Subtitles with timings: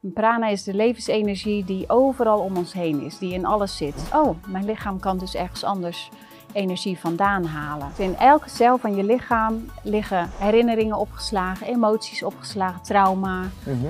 [0.00, 4.10] Prana is de levensenergie die overal om ons heen is, die in alles zit.
[4.14, 6.10] Oh, mijn lichaam kan dus ergens anders
[6.52, 7.90] energie vandaan halen.
[7.96, 13.42] In elke cel van je lichaam liggen herinneringen opgeslagen, emoties opgeslagen, trauma.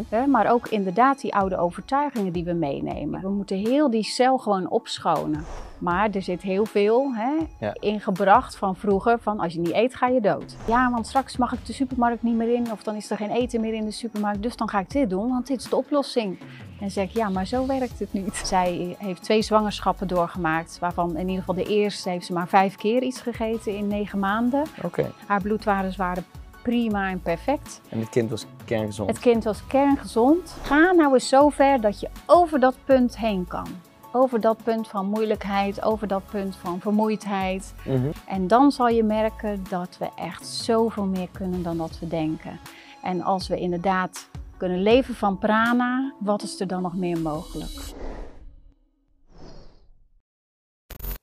[0.09, 3.21] Hè, maar ook inderdaad die oude overtuigingen die we meenemen.
[3.21, 5.45] We moeten heel die cel gewoon opschonen.
[5.79, 7.75] Maar er zit heel veel hè, Ja.
[7.81, 10.57] ingebracht van vroeger, van als je niet eet ga je dood.
[10.67, 13.31] Ja, want straks mag ik de supermarkt niet meer in of dan is er geen
[13.31, 14.43] eten meer in de supermarkt.
[14.43, 16.39] Dus dan ga ik dit doen, want dit is de oplossing.
[16.81, 18.37] En zeg ik, ja, maar zo werkt het niet.
[18.45, 22.77] Zij heeft twee zwangerschappen doorgemaakt, waarvan in ieder geval de eerste heeft ze maar vijf
[22.77, 24.63] keer iets gegeten in negen maanden.
[24.83, 25.11] Oké.
[25.27, 26.25] Haar bloedwaardes waren
[26.63, 27.81] prima en perfect.
[27.89, 29.09] En het kind was kerngezond.
[29.11, 30.57] Het kind was kerngezond.
[30.63, 33.67] Ga nou eens zo ver dat je over dat punt heen kan.
[34.13, 37.75] Over dat punt van moeilijkheid, over dat punt van vermoeidheid.
[37.87, 38.11] Mhm.
[38.27, 42.59] En dan zal je merken dat we echt zoveel meer kunnen dan dat we denken.
[43.03, 47.95] En als we inderdaad kunnen leven van prana, wat is er dan nog meer mogelijk?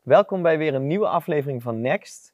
[0.04, 2.34] Welkom bij weer een nieuwe aflevering van Next.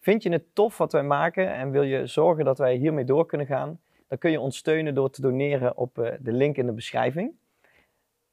[0.00, 3.26] Vind je het tof wat wij maken en wil je zorgen dat wij hiermee door
[3.26, 3.80] kunnen gaan?
[4.08, 7.32] Dan kun je ons steunen door te doneren op eh, de link in de beschrijving.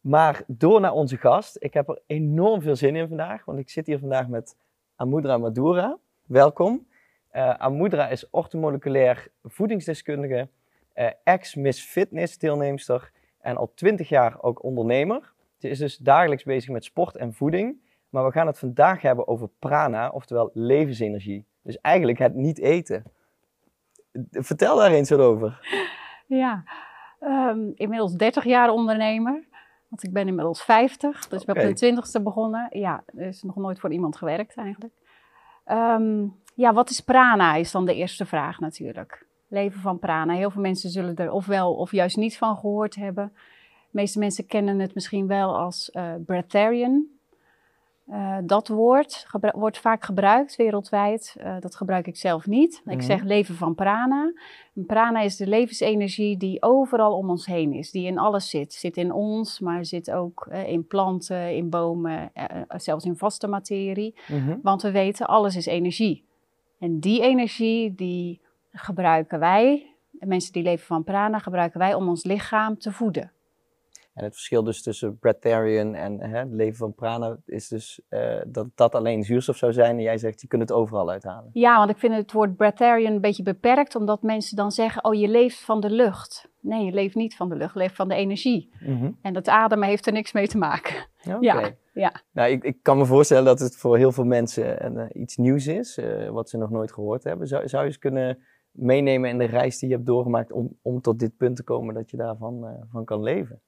[0.02, 1.58] Maar door naar onze gast.
[1.60, 4.58] Ik heb er enorm veel zin in vandaag, want ik zit hier vandaag met
[4.96, 5.98] Amudra Madura.
[6.26, 6.88] Welkom.
[7.30, 10.48] Eh Amudra is orthomoleculair voedingsdeskundige,
[10.94, 15.34] eh, ex-Miss Fitness deelnemster en al 20 jaar ook ondernemer.
[15.58, 17.88] Ze is dus dagelijks bezig met sport en voeding.
[18.10, 21.46] Maar we gaan het vandaag hebben over prana, oftewel levensenergie.
[21.62, 23.04] Dus eigenlijk het niet eten.
[24.32, 25.60] Vertel daar eens wat over.
[26.26, 26.64] Ja,
[27.20, 29.48] ehm, inmiddels 30 jaar ondernemer.
[29.90, 32.68] Want ik ben inmiddels 50, dus ik ben op de 20ste begonnen.
[32.80, 34.94] Ja, is nog nooit voor iemand gewerkt eigenlijk.
[35.66, 39.26] Ehm, ja, wat is prana is dan de eerste vraag natuurlijk.
[39.48, 40.34] Leven van prana.
[40.34, 43.32] Heel veel mensen zullen er ofwel of juist niet van gehoord hebben.
[43.34, 47.06] De meeste mensen kennen het misschien wel als eh breatharian.
[48.10, 51.36] Eh, dat woord wordt vaak gebruikt wereldwijd.
[51.40, 52.82] Eh, dat gebruik ik zelf niet.
[52.86, 53.02] Ik Mhm.
[53.02, 54.34] zeg leven van prana.
[54.76, 58.74] En prana is de levensenergie die overal om ons heen is, die in alles zit.
[58.74, 62.32] Zit in ons, maar zit ook eh, in planten, in bomen,
[62.68, 64.16] zelfs in vaste materie.
[64.62, 66.26] Want we weten, alles is energie.
[66.80, 72.24] En die energie, die gebruiken wij, mensen die leven van prana, gebruiken wij om ons
[72.24, 73.32] lichaam te voeden.
[74.20, 78.42] En het verschil dus tussen breatharian en hè, het leven van prana is dus eh,
[78.48, 79.98] dat dat alleen zuurstof zou zijn.
[79.98, 81.50] En jij zegt, je kunt het overal uithalen.
[81.54, 85.14] Ja, want ik vind het woord breatharian een beetje beperkt, omdat mensen dan zeggen, oh
[85.14, 86.50] je leeft van de lucht.
[86.62, 88.70] Nee, je leeft niet van de lucht, je leeft van de energie.
[89.22, 91.08] En dat ademen heeft er niks mee te maken.
[91.42, 92.22] Ja, ja.
[92.32, 95.68] Nou, ik, ik kan me voorstellen dat het voor heel veel mensen eh, iets nieuws
[95.68, 97.48] is, eh, wat ze nog nooit gehoord hebben.
[97.48, 98.38] Zou, zou je eens kunnen
[98.72, 101.94] meenemen in de reis die je hebt doorgemaakt om, om tot dit punt te komen
[101.94, 103.62] dat je daarvan van kan leven?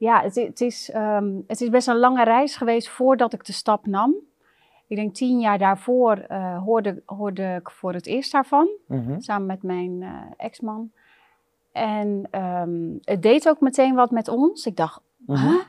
[0.00, 3.52] Ja, het, het, is, ehm, het is best een lange reis geweest voordat ik de
[3.52, 4.14] stap nam.
[4.86, 8.68] Ik denk tien jaar daarvoor eh, hoorde, hoorde ik voor het eerst daarvan,
[9.18, 10.90] samen met mijn eh, ex-man.
[11.72, 14.66] En ehm, het deed ook meteen wat met ons.
[14.66, 15.46] Ik dacht, Mhm.
[15.48, 15.60] Huh?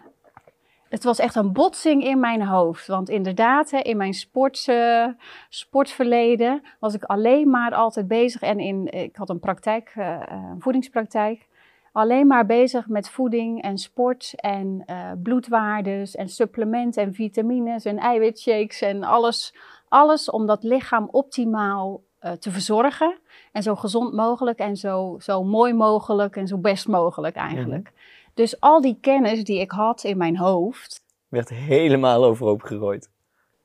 [0.89, 2.87] Het was echt een botsing in mijn hoofd.
[2.87, 5.07] Want inderdaad, hè, in mijn sport, eh,
[5.49, 8.41] sportverleden was ik alleen maar altijd bezig.
[8.41, 11.47] En in, ik had een praktijk, een voedingspraktijk.
[11.91, 17.97] Alleen maar bezig met voeding en sport en eh, bloedwaardes en supplementen en vitamines en
[17.97, 19.55] eiwitshakes en alles.
[19.87, 23.19] Alles om dat lichaam optimaal eh, te verzorgen.
[23.51, 27.91] En zo gezond mogelijk en zo, zo mooi mogelijk en zo best mogelijk eigenlijk.
[28.33, 33.09] Dus al die kennis die ik had in mijn hoofd, Werd helemaal overhoop gegooid.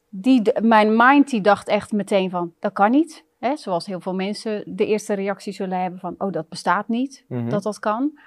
[0.09, 3.25] die, mijn mind die dacht echt meteen van, dat kan niet.
[3.38, 3.56] Hè?
[3.56, 7.48] Zoals heel veel mensen de eerste reactie zullen hebben van, oh dat bestaat niet, Mhm.
[7.48, 8.19] dat dat kan.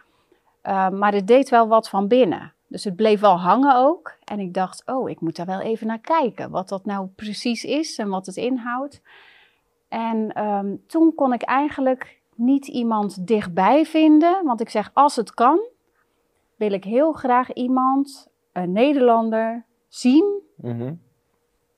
[0.64, 2.54] Uh, maar het deed wel wat van binnen.
[2.68, 4.18] Dus het bleef wel hangen ook.
[4.24, 6.50] En ik dacht, oh, ik moet daar wel even naar kijken.
[6.50, 9.02] Wat dat nou precies is en wat het inhoudt.
[9.88, 14.46] En ehm, toen kon ik eigenlijk niet iemand dichtbij vinden.
[14.46, 15.60] Want ik zeg, als het kan,
[16.56, 20.42] wil ik heel graag iemand, een Nederlander, zien.
[20.56, 20.94] Mhm.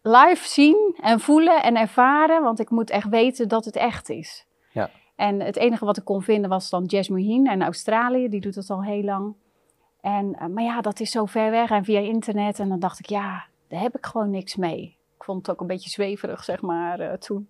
[0.01, 2.44] Live zien en voelen en ervaren.
[2.44, 4.45] Want ik moet echt weten dat het echt is.
[4.71, 4.89] Ja.
[5.15, 8.30] En het enige wat ik kon vinden was dan Jess Moheen in Australië.
[8.30, 9.36] Die doet het al heel lang.
[10.01, 12.59] En, eh, maar ja, dat is zo ver weg en via internet.
[12.59, 14.98] En dan dacht ik, ja, daar heb ik gewoon niks mee.
[15.18, 17.50] Ik vond het ook een beetje zweverig, zeg maar, eh, toen.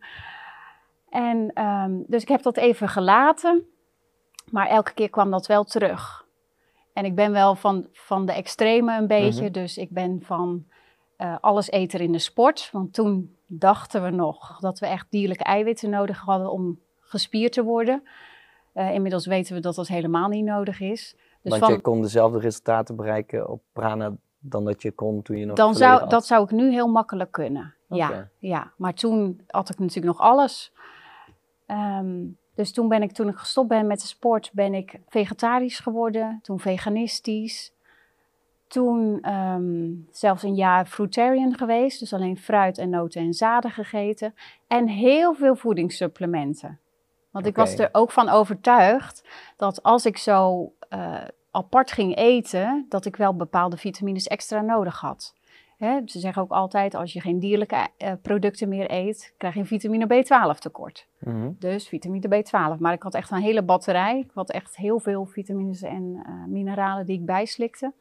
[1.09, 3.65] En ehm, dus ik heb dat even gelaten.
[4.49, 6.25] Maar elke keer kwam dat wel terug.
[6.93, 9.43] En ik ben wel van, van de extreme een beetje.
[9.43, 9.51] Mhm.
[9.51, 10.65] Dus ik ben van
[11.21, 12.69] eh, alles eter in de sport.
[12.71, 17.63] Want toen dachten we nog dat we echt dierlijke eiwitten nodig hadden om gespierd te
[17.63, 18.03] worden.
[18.73, 21.15] Eh, inmiddels weten we dat dat helemaal niet nodig is.
[21.41, 25.37] Dus Want van, je kon dezelfde resultaten bereiken op prana dan dat je kon toen
[25.37, 26.09] je nog dan zou, at.
[26.09, 27.73] dat zou ik nu heel makkelijk kunnen.
[27.87, 30.73] Ja, ja, maar toen had ik natuurlijk nog alles.
[31.65, 32.25] Ehm,
[32.55, 36.39] dus toen ben ik, toen ik gestopt ben met de sport, ben ik vegetarisch geworden.
[36.41, 37.73] Toen veganistisch.
[38.71, 41.99] Toen ehm, zelfs een jaar fruitarian geweest.
[41.99, 44.33] Dus alleen fruit en noten en zaden gegeten.
[44.67, 46.79] En heel veel voedingssupplementen.
[47.31, 49.27] Want ik was er ook van overtuigd
[49.57, 51.15] dat als ik zo eh,
[51.51, 55.33] apart ging eten, dat ik wel bepaalde vitamines extra nodig had.
[55.77, 59.65] Hè, ze zeggen ook altijd, als je geen dierlijke eh, producten meer eet, krijg je
[59.65, 61.07] vitamine B12 tekort.
[61.19, 61.51] Mhm.
[61.59, 62.79] Dus vitamine B12.
[62.79, 64.19] Maar ik had echt een hele batterij.
[64.19, 67.93] Ik had echt heel veel vitamines en eh, mineralen die ik bijslikte.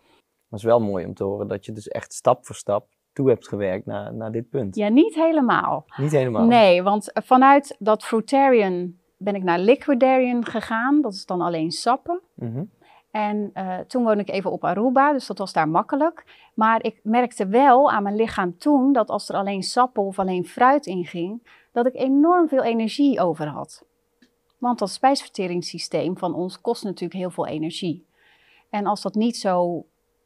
[0.51, 2.89] Maar het is wel mooi om te horen dat je dus echt stap voor stap
[3.13, 4.77] toe hebt gewerkt naar, naar dit punt.
[4.77, 5.85] Ja, niet helemaal.
[5.97, 6.47] Niet helemaal.
[6.47, 11.01] Nee, want vanuit dat fruitarian ben ik naar liquidarian gegaan.
[11.01, 12.21] Dat is dan alleen sappen.
[12.35, 12.65] Mhm.
[13.11, 16.25] En eh, toen woonde ik even op Aruba, dus dat was daar makkelijk.
[16.55, 20.47] Maar ik merkte wel aan mijn lichaam toen dat als er alleen sappen of alleen
[20.47, 23.85] fruit in ging, dat ik enorm veel energie over had.
[24.59, 28.07] Want dat spijsverteringssysteem van ons kost natuurlijk heel veel energie.
[28.71, 29.85] En als dat niet zo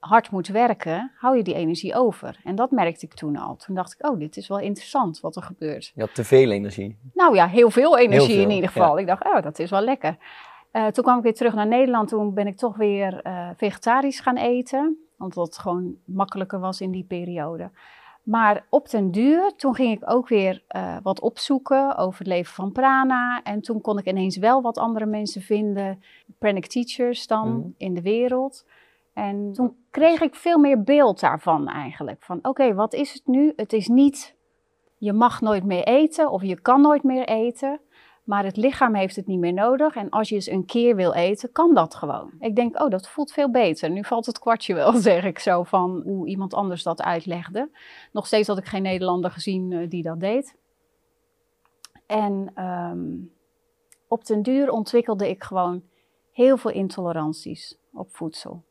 [0.09, 2.41] hard moet werken, hou je die energie over.
[2.45, 3.57] En dat merkte ik toen al.
[3.57, 5.93] Toen dacht ik, oh, dit is wel interessant wat er gebeurt.
[5.95, 6.99] Je had te veel energie.
[7.15, 8.99] Nou ja, heel veel energie Heel veel, in ieder geval.
[8.99, 10.17] Ik dacht, oh, dat is wel lekker.
[10.71, 12.09] Eh, toen kwam ik weer terug naar Nederland.
[12.09, 14.99] Toen ben ik toch weer eh, vegetarisch gaan eten.
[15.19, 17.71] Omdat het gewoon makkelijker was in die periode.
[18.23, 22.55] Maar op den duur, toen ging ik ook weer eh, wat opzoeken over het leven
[22.55, 23.43] van prana.
[23.43, 26.03] En toen kon ik ineens wel wat andere mensen vinden,
[26.39, 27.69] pranic teachers dan, Mhm.
[27.77, 28.65] in de wereld.
[29.15, 32.23] En toen kreeg ik veel meer beeld daarvan eigenlijk.
[32.23, 33.53] Van oké, wat is het nu?
[33.57, 34.37] Het is niet,
[34.99, 37.81] je mag nooit meer eten of je kan nooit meer eten.
[38.25, 39.95] Maar het lichaam heeft het niet meer nodig.
[39.95, 42.33] En als je eens een keer wil eten, kan dat gewoon.
[42.39, 43.91] Ik denk, oh, dat voelt veel beter.
[43.91, 47.71] Nu valt het kwartje wel, zeg ik zo, van hoe iemand anders dat uitlegde.
[48.13, 50.57] Nog steeds had ik geen Nederlander gezien eh, die dat deed.
[52.07, 53.13] En ehm,
[54.09, 55.83] op den duur ontwikkelde ik gewoon
[56.33, 58.65] heel veel intoleranties op voedsel.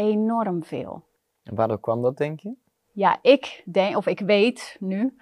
[0.00, 1.04] Enorm veel.
[1.42, 2.54] En waardoor kwam dat, denk je?
[2.92, 5.16] Ja, ik denk, of ik weet nu,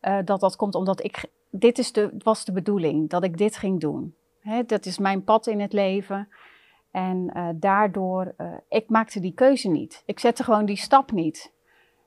[0.00, 3.56] eh, dat dat komt omdat ik, dit is de, was de bedoeling, dat ik dit
[3.56, 4.14] ging doen.
[4.40, 6.28] Hè, dat is mijn pad in het leven.
[6.90, 10.02] En eh, daardoor, eh, ik maakte die keuze niet.
[10.06, 11.52] Ik zette gewoon die stap niet.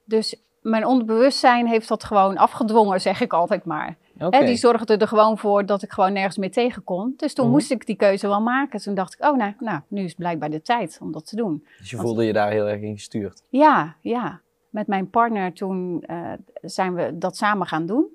[0.05, 3.97] Dus mijn onderbewustzijn heeft dat gewoon afgedwongen, zeg ik altijd maar.
[4.17, 7.13] Hè, die zorgde er gewoon voor dat ik gewoon nergens meer tegen kon.
[7.17, 7.53] Dus toen Mhm.
[7.53, 8.79] moest ik die keuze wel maken.
[8.81, 11.65] Toen dacht ik, oh nou, nou, nu is blijkbaar de tijd om dat te doen.
[11.79, 13.41] Dus je voelde je daar heel erg in gestuurd.
[13.49, 14.41] Ja, ja.
[14.69, 16.31] Met mijn partner toen eh,
[16.61, 18.05] zijn we dat samen gaan doen.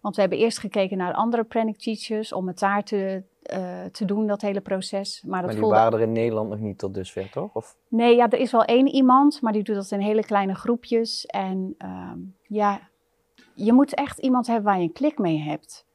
[0.00, 4.04] Want we hebben eerst gekeken naar andere pranic teachers om het daar te, eh, te
[4.04, 5.22] doen, dat hele proces.
[5.26, 5.74] Maar dat Maar die voelde...
[5.76, 7.54] waren er in Nederland nog niet tot dusver, toch?
[7.54, 7.76] Of?
[7.88, 11.26] Nee, ja, er is wel één iemand, maar die doet dat in hele kleine groepjes.
[11.26, 12.80] En ehm, ja,
[13.54, 15.86] je moet echt iemand hebben waar je een klik mee hebt.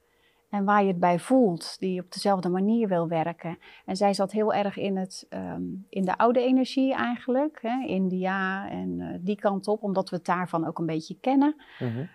[0.49, 3.57] En waar je het bij voelt, die op dezelfde manier wil werken.
[3.85, 7.59] En zij zat heel erg in, het, ehm, in de oude energie eigenlijk.
[7.61, 7.85] Hè?
[7.85, 11.55] India en eh, die kant op, omdat we het daarvan ook een beetje kennen.
[11.79, 12.05] Mhm.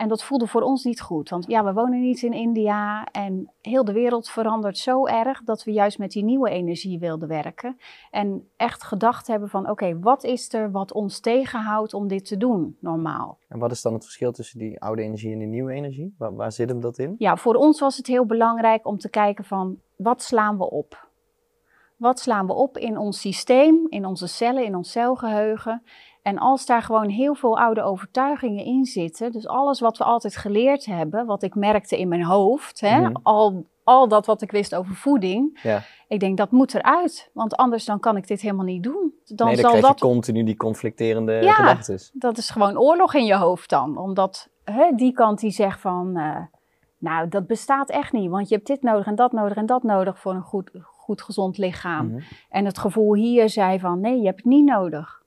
[0.00, 1.28] En dat voelde voor ons niet goed.
[1.28, 5.64] Want ja, we wonen niet in India en heel de wereld verandert zo erg dat
[5.64, 7.76] we juist met die nieuwe energie wilden werken.
[8.10, 12.36] En echt gedacht hebben van oké, wat is er wat ons tegenhoudt om dit te
[12.36, 13.38] doen normaal?
[13.48, 16.14] En wat is dan het verschil tussen die oude energie en die nieuwe energie?
[16.18, 17.14] Waar, waar zit hem dat in?
[17.18, 21.08] Ja, voor ons was het heel belangrijk om te kijken van wat slaan we op?
[22.00, 25.82] Wat slaan we op in ons systeem, in onze cellen, in ons celgeheugen?
[26.22, 30.36] En als daar gewoon heel veel oude overtuigingen in zitten, dus alles wat we altijd
[30.36, 33.12] geleerd hebben, wat ik merkte in mijn hoofd, hè, Mhm.
[33.22, 35.82] al, al dat wat ik wist over voeding, Ja.
[36.08, 39.12] ik denk dat moet eruit, want anders dan kan ik dit helemaal niet doen.
[39.24, 41.52] Dan nee, dan zal krijg dat je continu die conflicterende Ja.
[41.52, 41.98] gedachten.
[42.12, 43.96] dat is gewoon oorlog in je hoofd dan.
[43.98, 46.36] Omdat hè, die kant die zegt van, eh,
[46.98, 48.30] nou dat bestaat echt niet.
[48.30, 51.22] Want je hebt dit nodig en dat nodig en dat nodig voor een goed, goed
[51.22, 52.06] gezond lichaam.
[52.06, 52.20] Mhm.
[52.48, 55.19] En het gevoel hier zei van, nee je hebt het niet nodig.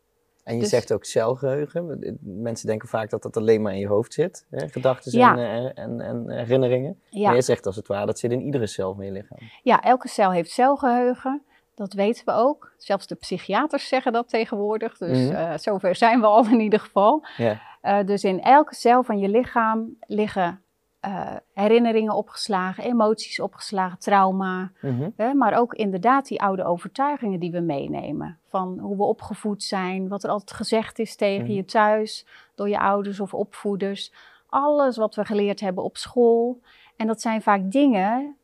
[0.43, 2.17] En je Dus- zegt ook celgeheugen.
[2.21, 4.45] Mensen denken vaak dat dat alleen maar in je hoofd zit.
[4.49, 4.67] Hè?
[4.69, 5.37] Gedachten Ja.
[5.37, 6.99] en, en, en, en herinneringen.
[7.11, 9.37] Maar je zegt als het ware, dat zit in iedere cel van je lichaam.
[9.63, 11.41] ja, elke cel heeft celgeheugen.
[11.75, 12.73] Dat weten we ook.
[12.77, 14.97] Zelfs de psychiaters zeggen dat tegenwoordig.
[14.97, 15.35] Dus Mhm.
[15.35, 17.25] eh, zover zijn we al in ieder geval.
[17.37, 17.61] Ja.
[17.81, 20.61] Eh, dus in elke cel van je lichaam liggen
[21.03, 24.71] eh, herinneringen opgeslagen, emoties opgeslagen, trauma.
[24.81, 25.09] Mhm.
[25.15, 28.37] Hè, maar ook inderdaad die oude overtuigingen die we meenemen.
[28.47, 31.53] Van hoe we opgevoed zijn, wat er altijd gezegd is tegen Mhm.
[31.53, 34.13] je thuis, door je ouders of opvoeders.
[34.49, 36.59] Alles wat we geleerd hebben op school.
[36.95, 38.35] En dat zijn vaak dingen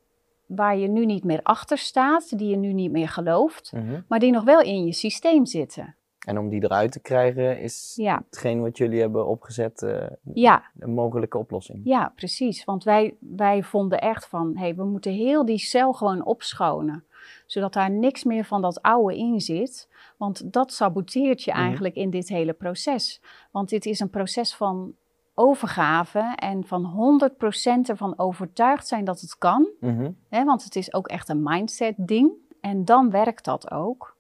[0.46, 4.02] waar je nu niet meer achter staat, die je nu niet meer gelooft, Mhm.
[4.08, 5.96] maar die nog wel in je systeem zitten.
[6.30, 10.64] En om die eruit te krijgen is Ja, hetgeen wat jullie hebben opgezet eh, ja,
[10.80, 11.82] een mogelijke oplossing.
[11.84, 12.64] ja precies.
[12.64, 17.04] Want wij, wij vonden echt van, hé, hey, we moeten heel die cel gewoon opschonen.
[17.46, 19.90] Zodat daar niks meer van dat oude in zit.
[20.18, 21.60] Want dat saboteert je Mhm.
[21.60, 23.22] eigenlijk in dit hele proces.
[23.52, 24.94] Want dit is een proces van
[25.34, 29.70] overgave en van 100% ervan overtuigd zijn dat het kan.
[29.80, 30.12] Mhm.
[30.30, 32.32] Hè, want het is ook echt een mindset ding.
[32.62, 34.18] En dan werkt dat ook.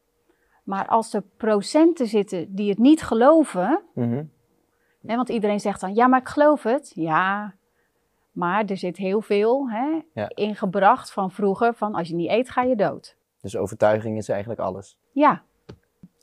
[0.69, 3.81] Maar als er procenten zitten die het niet geloven.
[3.93, 4.23] Mhm.
[5.05, 6.91] Hè, want iedereen zegt dan, ja, maar ik geloof het.
[6.95, 7.53] Ja,
[8.31, 10.29] maar er zit heel veel hè, Ja.
[10.33, 11.73] ingebracht van vroeger.
[11.73, 13.15] Van als je niet eet, ga je dood.
[13.41, 14.97] Dus overtuiging is eigenlijk alles.
[15.11, 15.41] Ja,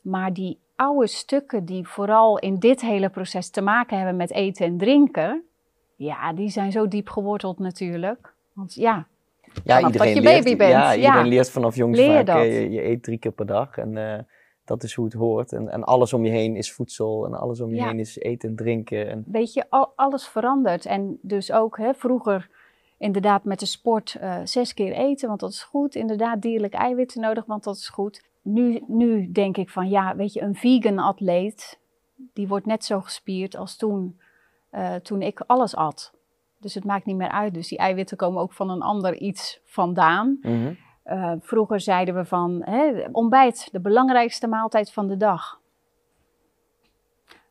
[0.03, 4.67] maar die oude stukken die vooral in dit hele proces te maken hebben met eten
[4.67, 5.43] en drinken.
[5.97, 8.35] Ja, die zijn zo diep geworteld natuurlijk.
[8.53, 9.07] Want ja,
[9.65, 11.29] Ja, Vanaf dat je leert, baby bent, Ja, iedereen ja.
[11.29, 14.19] leert vanaf jongs Leer Je, je eet drie keer per dag en eh,
[14.67, 15.53] dat is hoe het hoort.
[15.53, 17.87] En, en alles om je heen is voedsel en alles om je Ja.
[17.87, 19.09] heen is eten en drinken.
[19.09, 20.87] En, weet je, al, alles verandert.
[20.87, 22.51] En dus ook hè, vroeger
[22.99, 25.95] inderdaad met de sport eh, zes keer eten, want dat is goed.
[25.95, 28.25] Inderdaad dierlijk eiwitten nodig, want dat is goed.
[28.43, 31.79] Nu, nu denk ik van ja, weet je, een vegan atleet,
[32.33, 34.21] die wordt net zo gespierd als toen,
[34.71, 36.15] eh, toen ik alles at.
[36.61, 37.55] Dus het maakt niet meer uit.
[37.55, 40.39] Dus die eiwitten komen ook van een ander iets vandaan.
[40.43, 40.73] Mhm.
[41.07, 45.61] Eh, vroeger zeiden we van hè, ontbijt, de belangrijkste maaltijd van de dag.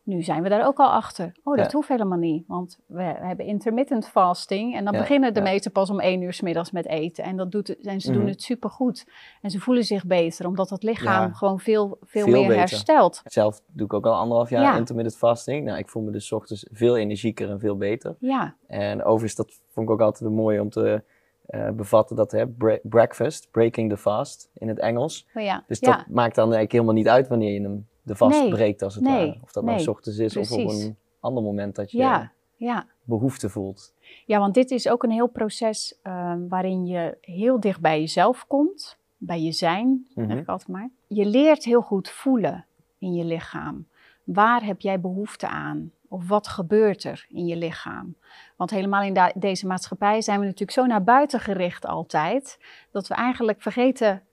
[0.04, 1.32] Nu zijn we daar ook al achter.
[1.44, 1.72] Oh, dat Ja.
[1.78, 2.44] hoeft helemaal niet.
[2.48, 4.76] Want we hebben intermittent fasting.
[4.76, 5.46] En dan Ja, beginnen de ja.
[5.46, 7.24] meesten pas om één uur s middags met eten.
[7.24, 8.30] En, dat doet, en ze doen Mhm.
[8.32, 9.08] het supergoed.
[9.42, 12.58] En ze voelen zich beter, omdat het lichaam gewoon veel, veel, Veel meer beter.
[12.60, 13.22] herstelt.
[13.26, 14.78] Zelf doe ik ook al anderhalf jaar Ja.
[14.78, 15.66] intermittent fasting.
[15.66, 18.16] Nou, ik voel me dus 's ochtends veel energieker en veel beter.
[18.20, 21.04] Ja, En overigens, dat vond ik ook altijd mooi om te
[21.48, 22.16] eh, bevatten.
[22.16, 25.28] Dat hè, bre- breakfast, breaking the fast in het Engels.
[25.34, 25.64] oh ja.
[25.68, 25.96] Dus ja.
[25.96, 28.50] dat maakt dan eigenlijk helemaal niet uit wanneer je hem de vast Nee.
[28.50, 29.14] breekt als het Nee.
[29.28, 29.40] ware.
[29.44, 29.86] Of dat nou Nee.
[29.86, 32.86] s ochtends is of op een ander moment dat je ja, ja.
[33.04, 33.94] behoefte voelt.
[34.26, 38.48] Ja, want dit is ook een heel proces ehm, waarin je heel dicht bij jezelf
[38.48, 40.30] komt, bij je zijn, Mhm.
[40.30, 40.90] zeg ik altijd maar.
[41.08, 42.66] Je leert heel goed voelen
[43.00, 43.88] in je lichaam.
[44.24, 45.92] Waar heb jij behoefte aan?
[46.10, 48.16] Of wat gebeurt er in je lichaam?
[48.56, 52.60] Want helemaal in deze maatschappij zijn we natuurlijk zo naar buiten gericht altijd,
[52.92, 54.24] dat we eigenlijk vergeten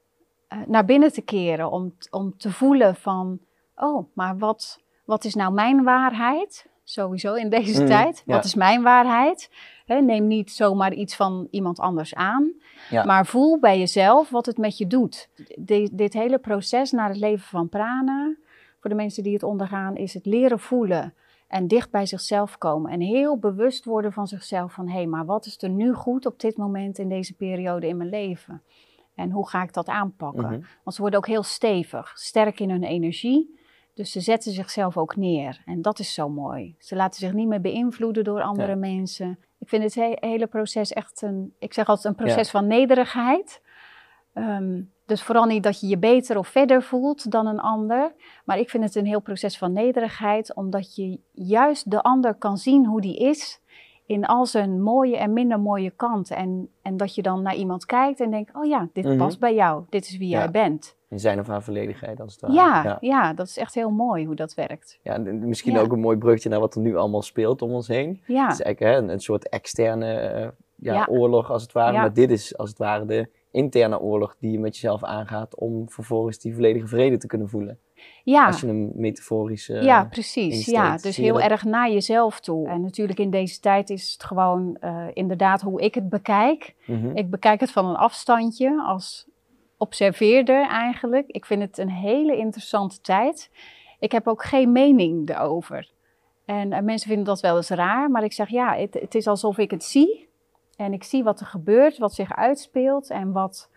[0.48, 3.38] eh, naar binnen te keren om, om te voelen van,
[3.76, 6.70] oh, maar wat, wat is nou mijn waarheid?
[6.84, 8.22] Sowieso in deze Mhm, tijd.
[8.26, 8.34] ja.
[8.34, 9.50] Wat is mijn waarheid?
[9.86, 12.52] Neem niet zomaar iets van iemand anders aan.
[12.90, 13.04] Ja.
[13.04, 15.28] Maar voel bij jezelf wat het met je doet.
[15.56, 18.34] De- dit hele proces naar het leven van prana,
[18.80, 21.14] voor de mensen die het ondergaan, is het leren voelen
[21.52, 22.90] en dicht bij zichzelf komen.
[22.90, 26.26] En heel bewust worden van zichzelf van, hé, hey, maar wat is er nu goed
[26.26, 28.62] op dit moment in deze periode in mijn leven?
[29.14, 30.42] En hoe ga ik dat aanpakken?
[30.44, 30.60] Mhm.
[30.84, 33.60] Want ze worden ook heel stevig, sterk in hun energie.
[33.94, 35.62] Dus ze zetten zichzelf ook neer.
[35.64, 36.74] En dat is zo mooi.
[36.78, 38.76] Ze laten zich niet meer beïnvloeden door andere Ja.
[38.76, 39.38] mensen.
[39.58, 42.58] Ik vind het he- hele proces echt een, ik zeg altijd een proces Ja.
[42.58, 43.62] van nederigheid.
[44.32, 44.80] Ehm,
[45.12, 48.12] dus vooral niet dat je je beter of verder voelt dan een ander.
[48.44, 52.56] Maar ik vind het een heel proces van nederigheid, omdat je juist de ander kan
[52.56, 53.60] zien hoe die is.
[54.06, 56.36] In al zijn mooie en minder mooie kanten.
[56.36, 59.16] En, en dat je dan naar iemand kijkt en denkt: oh ja, dit Mhm.
[59.16, 59.84] past bij jou.
[59.88, 60.38] Dit is wie Ja.
[60.38, 60.96] jij bent.
[61.08, 62.54] In zijn of haar volledigheid als het ware.
[62.54, 62.96] Ja, ja.
[63.00, 63.32] ja.
[63.32, 64.98] dat is echt heel mooi hoe dat werkt.
[65.02, 65.80] Ja, en misschien Ja.
[65.80, 68.22] ook een mooi brugje naar wat er nu allemaal speelt om ons heen.
[68.26, 71.06] Ja, Het is eigenlijk hè, een, een soort externe ja, Ja.
[71.10, 71.96] oorlog als het ware.
[71.96, 75.90] Maar dit is als het ware de interne oorlog die je met jezelf aangaat om
[75.90, 77.78] vervolgens die volledige vrede te kunnen voelen.
[78.24, 78.46] ja.
[78.46, 80.54] Als je hem metaforisch ja, precies.
[80.54, 80.76] insteekt.
[80.76, 81.42] Ja, dus heel dat?
[81.42, 82.68] erg naar jezelf toe.
[82.68, 86.74] En natuurlijk in deze tijd is het gewoon eh, inderdaad hoe ik het bekijk.
[86.86, 87.16] mhm.
[87.16, 89.26] Ik bekijk het van een afstandje als
[89.76, 91.28] observeerder eigenlijk.
[91.28, 93.50] Ik vind het een hele interessante tijd.
[93.98, 95.90] Ik heb ook geen mening erover.
[96.44, 99.26] En eh, mensen vinden dat wel eens raar, maar ik zeg ja, het, het is
[99.26, 100.28] alsof ik het zie.
[100.84, 103.70] En ik zie wat er gebeurt, wat zich uitspeelt en wat,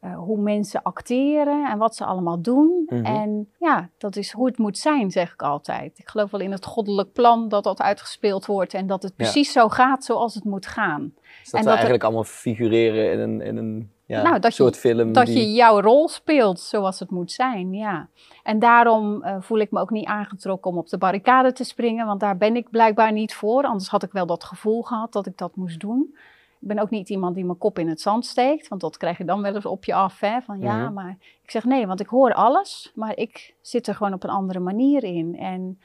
[0.00, 2.82] eh, hoe mensen acteren en wat ze allemaal doen.
[2.86, 3.04] Mhm.
[3.04, 5.98] En ja, dat is hoe het moet zijn, zeg ik altijd.
[5.98, 9.24] Ik geloof wel in het goddelijk plan dat dat uitgespeeld wordt en dat het Ja.
[9.24, 11.02] precies zo gaat zoals het moet gaan.
[11.40, 14.38] Dus dat en we dat er- eigenlijk allemaal figureren in een, in een ja, Nou,
[14.38, 15.12] dat je- film.
[15.12, 15.38] Dat die...
[15.38, 18.08] je jouw rol speelt zoals het moet zijn, ja.
[18.42, 22.06] En daarom eh, voel ik me ook niet aangetrokken om op de barricade te springen,
[22.06, 23.62] want daar ben ik blijkbaar niet voor.
[23.64, 26.16] Anders had ik wel dat gevoel gehad dat ik dat moest doen.
[26.60, 29.18] Ik ben ook niet iemand die mijn kop in het zand steekt, want dat krijg
[29.18, 30.92] je dan wel eens op je af, hè, van ja, Mhm.
[30.92, 34.30] maar ik zeg nee, want ik hoor alles, maar ik zit er gewoon op een
[34.30, 35.36] andere manier in.
[35.38, 35.80] En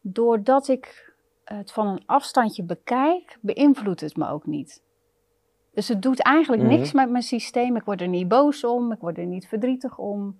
[0.00, 1.12] doordat ik
[1.44, 4.82] het van een afstandje bekijk, beïnvloedt het me ook niet.
[5.74, 6.70] Dus het doet eigenlijk Mhm.
[6.72, 7.76] niks met mijn systeem.
[7.76, 10.36] Ik word er niet boos om, ik word er niet verdrietig om.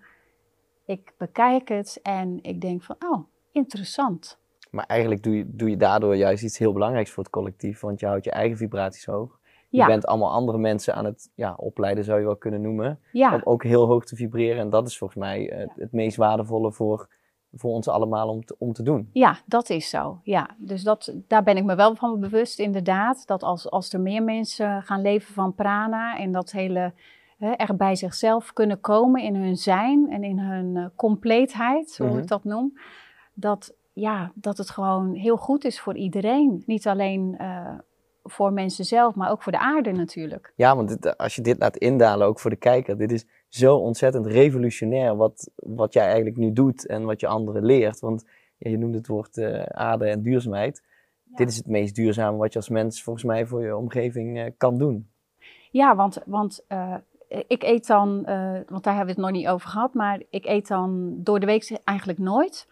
[0.86, 4.38] Ik bekijk het en ik denk van, oh, interessant.
[4.70, 8.00] Maar eigenlijk doe je, doe je daardoor juist iets heel belangrijks voor het collectief, want
[8.00, 9.38] je houdt je eigen vibraties hoog.
[9.68, 13.00] Je Ja, bent allemaal andere mensen aan het ja, opleiden, zou je wel kunnen noemen,
[13.12, 14.58] ja, om ook heel hoog te vibreren.
[14.60, 17.08] En dat is volgens mij eh, het meest waardevolle voor,
[17.56, 19.08] voor ons allemaal om te, om te doen.
[19.12, 20.20] ja, dat is zo.
[20.22, 23.26] Ja, dus dat, daar ben ik me wel van bewust, inderdaad.
[23.26, 26.92] Dat als, als er meer mensen gaan leven van prana en dat hele
[27.38, 32.06] hè, echt bij zichzelf kunnen komen in hun zijn en in hun eh, compleetheid, hoe
[32.08, 32.18] Mhm.
[32.18, 32.78] ik dat noem,
[33.34, 36.62] dat, ja, dat het gewoon heel goed is voor iedereen.
[36.66, 37.74] Niet alleen eh,
[38.24, 40.52] voor mensen zelf, maar ook voor de aarde natuurlijk.
[40.56, 43.76] Ja, want dit- als je dit laat indalen, ook voor de kijker, dit is zo
[43.76, 48.00] ontzettend revolutionair wat, wat jij eigenlijk nu doet en wat je anderen leert.
[48.00, 48.24] Want
[48.58, 50.82] ja, je noemt het woord eh, aarde en duurzaamheid.
[51.24, 54.50] Dit is het meest duurzame wat je als mens volgens mij voor je omgeving eh,
[54.56, 55.08] kan doen.
[55.70, 56.94] Ja, want, want eh,
[57.46, 60.44] ik eet dan, eh, want daar hebben we het nog niet over gehad, maar ik
[60.46, 62.68] eet dan door de week eigenlijk nooit.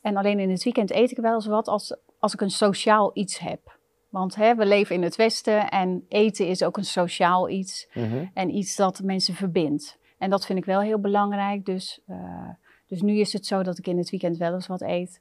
[0.00, 3.10] En alleen in het weekend eet ik wel eens wat als, als ik een sociaal
[3.14, 3.78] iets heb.
[4.12, 8.24] Want hè, we leven in het Westen en eten is ook een sociaal iets Mhm.
[8.34, 9.98] en iets dat mensen verbindt.
[10.18, 11.64] En dat vind ik wel heel belangrijk.
[11.66, 12.48] Dus, eh,
[12.86, 15.20] dus nu is het zo dat ik in het weekend wel eens wat eet.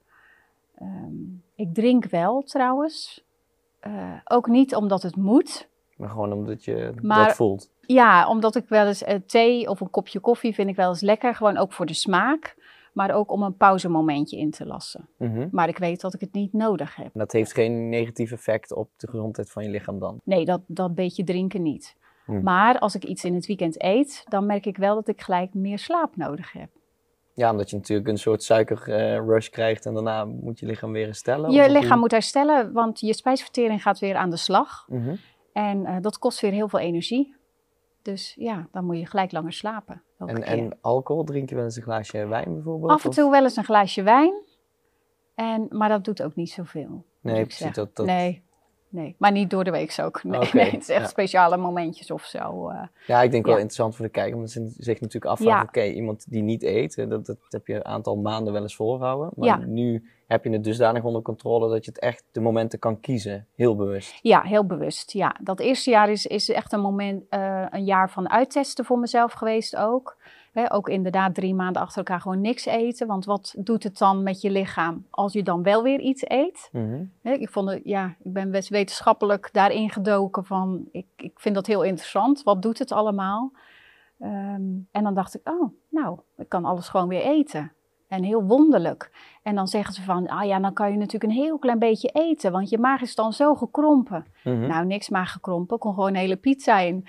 [0.76, 1.14] Ehm,
[1.56, 3.24] ik drink wel trouwens.
[3.80, 5.68] Eh, ook niet omdat het moet.
[5.96, 7.70] Maar gewoon omdat je Maar- dat voelt.
[7.82, 11.02] Ja, omdat ik wel eens eh, thee of een kopje koffie vind ik wel eens
[11.02, 11.36] lekker.
[11.36, 12.56] Gewoon ook voor de smaak.
[12.92, 15.10] Maar ook om een pauzemomentje in te lassen.
[15.18, 15.48] Mhm.
[15.52, 17.10] Maar ik weet dat ik het niet nodig heb.
[17.14, 20.20] Dat heeft geen negatief effect op de gezondheid van je lichaam dan.
[20.24, 21.96] Nee, dat, dat beetje drinken niet.
[22.26, 22.44] Hmm.
[22.44, 25.54] Maar als ik iets in het weekend eet, dan merk ik wel dat ik gelijk
[25.54, 26.70] meer slaap nodig heb.
[27.34, 31.52] Ja, omdat je natuurlijk een soort suikerrush krijgt en daarna moet je lichaam weer herstellen.
[31.52, 34.86] Je lichaam moet herstellen, want je spijsvertering gaat weer aan de slag.
[34.88, 35.16] Mhm.
[35.54, 37.36] En eh, dat kost weer heel veel energie.
[38.02, 40.04] Dus ja, dan moet je gelijk langer slapen.
[40.30, 42.92] En, en alcohol, drink je wel eens een glaasje wijn bijvoorbeeld?
[42.92, 44.34] Af en of- toe wel eens een glaasje wijn.
[45.36, 47.06] En, maar dat doet ook niet zoveel.
[47.22, 47.74] Nee, ik precies.
[47.74, 48.06] Dat, dat...
[48.06, 48.44] Nee,
[48.92, 50.24] nee, maar niet door de week ook.
[50.24, 50.40] Nee,
[50.72, 51.08] het is echt ja.
[51.08, 52.70] speciale momentjes of zo.
[52.70, 52.82] eh.
[53.08, 55.68] Ja, ik denk wel interessant voor de kijker, omdat ze zich natuurlijk afvragen, Ja.
[55.68, 58.76] oké, iemand die niet eet, eh, dat, dat heb je een aantal maanden wel eens
[58.76, 59.30] volgehouden.
[59.36, 59.66] Maar Ja.
[59.66, 63.48] nu heb je het dusdanig onder controle dat je het echt de momenten kan kiezen,
[63.56, 64.20] heel bewust.
[64.22, 65.12] Ja, heel bewust.
[65.12, 69.00] Ja, dat eerste jaar is, is echt een moment, eh, een jaar van uittesten voor
[69.00, 70.18] mezelf geweest ook.
[70.52, 73.08] Hè, ook inderdaad drie maanden achter elkaar gewoon niks eten.
[73.08, 76.70] Want wat doet het dan met je lichaam als je dan wel weer iets eet?
[76.72, 77.04] Mhm.
[77.22, 81.56] Hè, ik, vond het, ja, ik ben best wetenschappelijk daarin gedoken van, ik, ik vind
[81.56, 82.44] dat heel interessant.
[82.44, 83.52] Wat doet het allemaal?
[84.20, 87.72] Ehm, en dan dacht ik, oh, nou, ik kan alles gewoon weer eten.
[88.12, 89.12] En heel wonderlijk.
[89.44, 92.10] En dan zeggen ze van, ah ja, dan kan je natuurlijk een heel klein beetje
[92.10, 94.26] eten, want je maag is dan zo gekrompen.
[94.44, 94.68] Mhm.
[94.68, 97.06] Nou, niks maag gekrompen, kon gewoon een hele pizza in.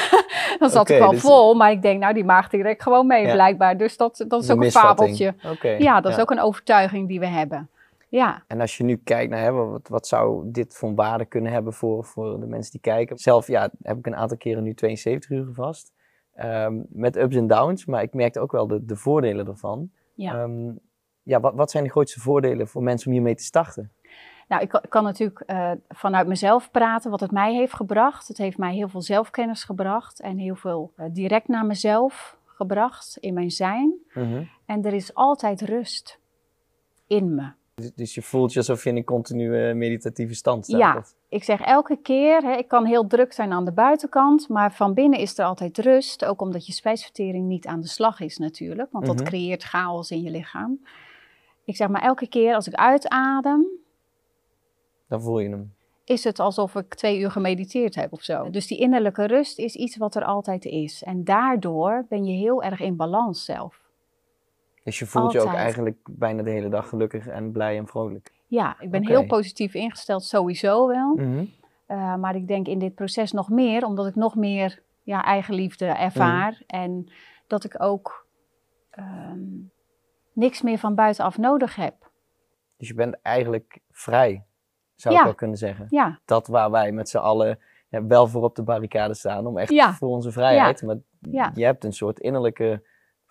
[0.58, 3.26] dan zat ik wel dus- vol, maar ik denk, nou, die maag direct gewoon mee
[3.26, 3.32] Ja.
[3.32, 3.76] blijkbaar.
[3.76, 5.34] Dus dat, dat is De ook een fabeltje.
[5.78, 7.68] Ja, dat is ook een overtuiging die we hebben.
[8.08, 8.42] Ja.
[8.46, 11.72] En als je nu kijkt naar hè, wat, wat zou dit voor waarde kunnen hebben
[11.72, 13.18] voor, voor de mensen die kijken.
[13.18, 15.92] Zelf ja, heb ik een aantal keren nu 72 uur gevast.
[16.34, 19.90] Ehm, met ups en downs, maar ik merkte ook wel de, de voordelen ervan.
[20.20, 20.42] Ja.
[20.42, 20.72] Ehm,
[21.22, 23.92] ja, wat, wat zijn de grootste voordelen voor mensen om hiermee te starten?
[24.48, 28.28] Nou, ik kan, ik kan natuurlijk eh, vanuit mezelf praten wat het mij heeft gebracht.
[28.28, 33.16] Het heeft mij heel veel zelfkennis gebracht en heel veel eh, direct naar mezelf gebracht
[33.16, 33.94] in mijn zijn.
[34.14, 34.42] Mhm.
[34.66, 36.20] En er is altijd rust
[37.06, 37.52] in me.
[37.80, 40.80] Dus, dus je voelt je alsof je in een continue meditatieve stand staat?
[40.80, 40.96] Ja.
[40.96, 44.72] of- Ik zeg elke keer, hè, ik kan heel druk zijn aan de buitenkant, maar
[44.74, 46.24] van binnen is er altijd rust.
[46.24, 49.24] Ook omdat je spijsvertering niet aan de slag is natuurlijk, want dat Mhm.
[49.24, 50.80] creëert chaos in je lichaam.
[51.64, 53.66] Ik zeg maar elke keer als ik uitadem,
[55.08, 55.74] Dan voel je hem.
[56.04, 58.50] is het alsof ik twee uur gemediteerd heb of zo.
[58.50, 61.02] Dus die innerlijke rust is iets wat er altijd is.
[61.02, 63.89] En daardoor ben je heel erg in balans zelf.
[64.84, 68.32] Dus je voelt je ook eigenlijk bijna de hele dag gelukkig en blij en vrolijk.
[68.46, 71.14] Ja, ik ben heel positief ingesteld, sowieso wel.
[71.14, 71.44] Mhm.
[71.88, 75.84] Uh, maar ik denk in dit proces nog meer, omdat ik nog meer ja, eigenliefde
[75.86, 76.52] ervaar.
[76.52, 76.82] Mhm.
[76.82, 77.12] En
[77.46, 78.26] dat ik ook
[78.90, 79.38] ehm,
[80.32, 82.10] niks meer van buitenaf nodig heb.
[82.76, 84.44] Dus je bent eigenlijk vrij,
[84.94, 85.20] zou Ja.
[85.20, 85.86] ik wel kunnen zeggen.
[85.88, 89.58] Ja, Dat waar wij met z'n allen ja, wel voor op de barricade staan, om
[89.58, 90.82] echt voor onze vrijheid.
[90.82, 90.96] Maar
[91.54, 92.82] je hebt een soort innerlijke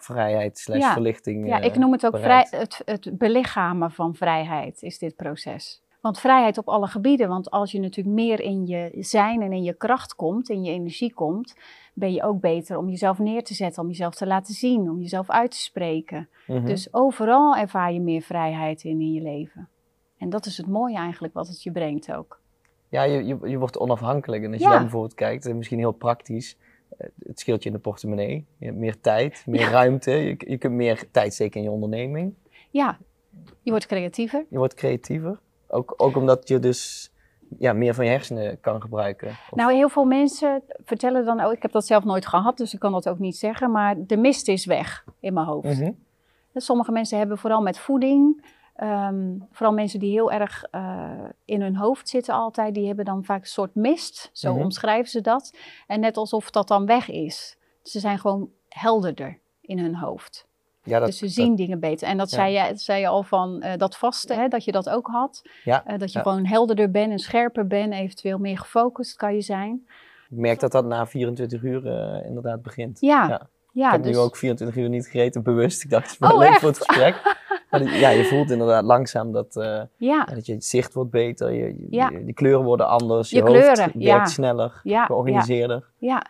[0.03, 0.93] vrijheid slash Ja.
[0.93, 1.47] verlichting.
[1.47, 5.81] ja eh, ik noem het ook vrij, het, het belichamen van vrijheid, is dit proces.
[6.01, 9.63] Want vrijheid op alle gebieden, want als je natuurlijk meer in je zijn en in
[9.63, 11.55] je kracht komt, in je energie komt,
[11.93, 15.01] ben je ook beter om jezelf neer te zetten, om jezelf te laten zien, om
[15.01, 16.29] jezelf uit te spreken.
[16.47, 16.65] Mhm.
[16.65, 19.69] Dus overal ervaar je meer vrijheid in in je leven.
[20.17, 22.39] En dat is het mooie eigenlijk wat het je brengt ook.
[22.89, 24.43] Ja, je, je, je wordt onafhankelijk.
[24.43, 27.75] En als je dan bijvoorbeeld kijkt, eh, misschien heel praktisch, eh, het scheelt je in
[27.75, 28.45] de portemonnee.
[28.58, 30.12] Je hebt meer tijd, meer ruimte.
[30.12, 32.34] Je, je kunt meer tijd steken in je onderneming.
[32.69, 32.97] Ja,
[33.62, 34.45] je wordt creatiever.
[34.49, 35.39] Je wordt creatiever.
[35.67, 37.12] Ook, ook omdat je dus
[37.60, 39.28] ja, meer van je hersenen kan gebruiken.
[39.28, 42.73] Of- Nou, heel veel mensen vertellen dan ook, ik heb dat zelf nooit gehad, dus
[42.73, 45.80] ik kan dat ook niet zeggen, maar de mist is weg in mijn hoofd.
[45.80, 45.91] Mhm.
[46.54, 48.45] Sommige mensen hebben vooral met voeding,
[48.80, 51.10] ehm, vooral mensen die heel erg eh,
[51.46, 54.62] in hun hoofd zitten altijd, die hebben dan vaak een soort mist, zo Mhm.
[54.63, 55.58] omschrijven ze dat.
[55.88, 57.58] En net alsof dat dan weg is.
[57.84, 60.48] Ze zijn gewoon helderder in hun hoofd.
[60.84, 62.08] ja, dat, dus ze zien dingen beter.
[62.08, 62.36] En dat Ja.
[62.38, 65.42] zei, je, zei je al van eh, dat vaste, hè, dat je dat ook had.
[65.63, 69.42] Ja, Eh, dat je gewoon helderder bent en scherper bent, eventueel meer gefocust kan je
[69.42, 69.88] zijn.
[70.30, 71.86] Ik merk dat dat na 24 uur
[72.26, 73.00] inderdaad begint.
[73.00, 73.48] Ja, Ja.
[73.72, 73.86] ja.
[73.88, 75.84] ik heb dus, nu ook 24 uur niet gegeten, bewust.
[75.84, 76.60] Ik dacht, het is wel Oh, leuk echt?
[76.60, 77.15] voor het gesprek.
[77.69, 81.51] Maar die- ja, je voelt inderdaad langzaam dat, eh, ja, dat je zicht wordt beter.
[81.53, 82.10] Je, je, Ja.
[82.10, 83.29] je- die kleuren worden anders.
[83.29, 84.25] Je, Je hoofd kleuren, werkt ja.
[84.25, 85.86] sneller, georganiseerder.
[85.97, 86.25] ja,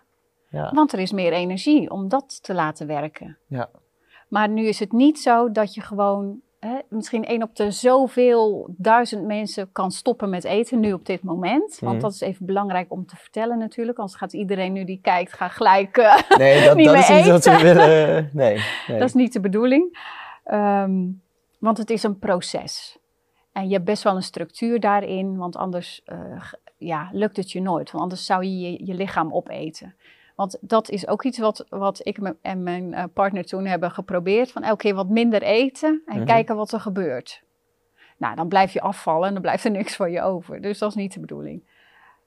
[0.49, 0.71] Ja.
[0.73, 3.37] want er is meer energie om dat te laten werken.
[3.47, 3.69] Ja.
[4.27, 8.73] Maar nu is het niet zo dat je gewoon hè, misschien één op de zoveel
[8.77, 11.77] duizend mensen kan stoppen met eten nu op dit moment.
[11.79, 12.01] Want Mhm.
[12.03, 13.97] dat is even belangrijk om te vertellen natuurlijk.
[13.97, 15.97] Anders gaat iedereen nu die kijkt, gaat gelijk...
[15.97, 18.29] eh, Nee, dat, Niet dat is niet wat we willen.
[18.33, 18.99] Nee, nee.
[18.99, 19.97] Dat is niet de bedoeling.
[20.43, 21.01] Ehm,
[21.59, 22.97] want het is een proces.
[23.51, 26.41] En je hebt best wel een structuur daarin, want anders eh,
[26.77, 27.91] ja, lukt het je nooit.
[27.91, 29.95] Want anders zou je je, je lichaam opeten.
[30.35, 34.51] Want dat is ook iets wat, wat ik en mijn eh, partner toen hebben geprobeerd.
[34.51, 36.25] Van elke keer wat minder eten en Mhm.
[36.25, 37.43] kijken wat er gebeurt.
[38.17, 40.61] Nou, dan blijf je afvallen en dan blijft er niks voor je over.
[40.61, 41.63] Dus dat is niet de bedoeling.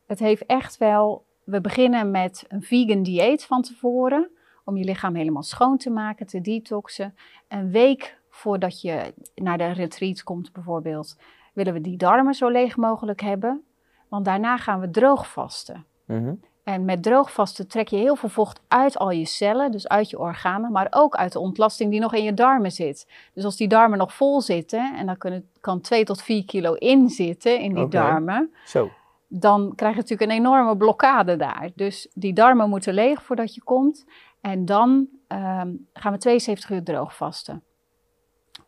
[0.07, 1.25] Het heeft echt wel...
[1.45, 4.31] We beginnen met een vegan dieet van tevoren.
[4.64, 7.14] Om je lichaam helemaal schoon te maken, te detoxen.
[7.49, 11.16] Een week voordat je naar de retreat komt bijvoorbeeld...
[11.53, 13.64] willen we die darmen zo leeg mogelijk hebben.
[14.09, 15.87] Want daarna gaan we droogvasten.
[16.07, 16.35] Mhm.
[16.64, 20.18] En met droogvasten trek je heel veel vocht uit al je cellen, dus uit je
[20.18, 23.09] organen, maar ook uit de ontlasting die nog in je darmen zit.
[23.35, 26.73] Dus als die darmen nog vol zitten, en dan kunnen, kan 2 tot 4 kilo
[26.73, 28.90] in zitten in die darmen, Zo.
[29.29, 31.71] dan krijg je natuurlijk een enorme blokkade daar.
[31.75, 34.05] Dus die darmen moeten leeg voordat je komt.
[34.40, 37.62] En dan ehm, gaan we 72 uur droogvasten.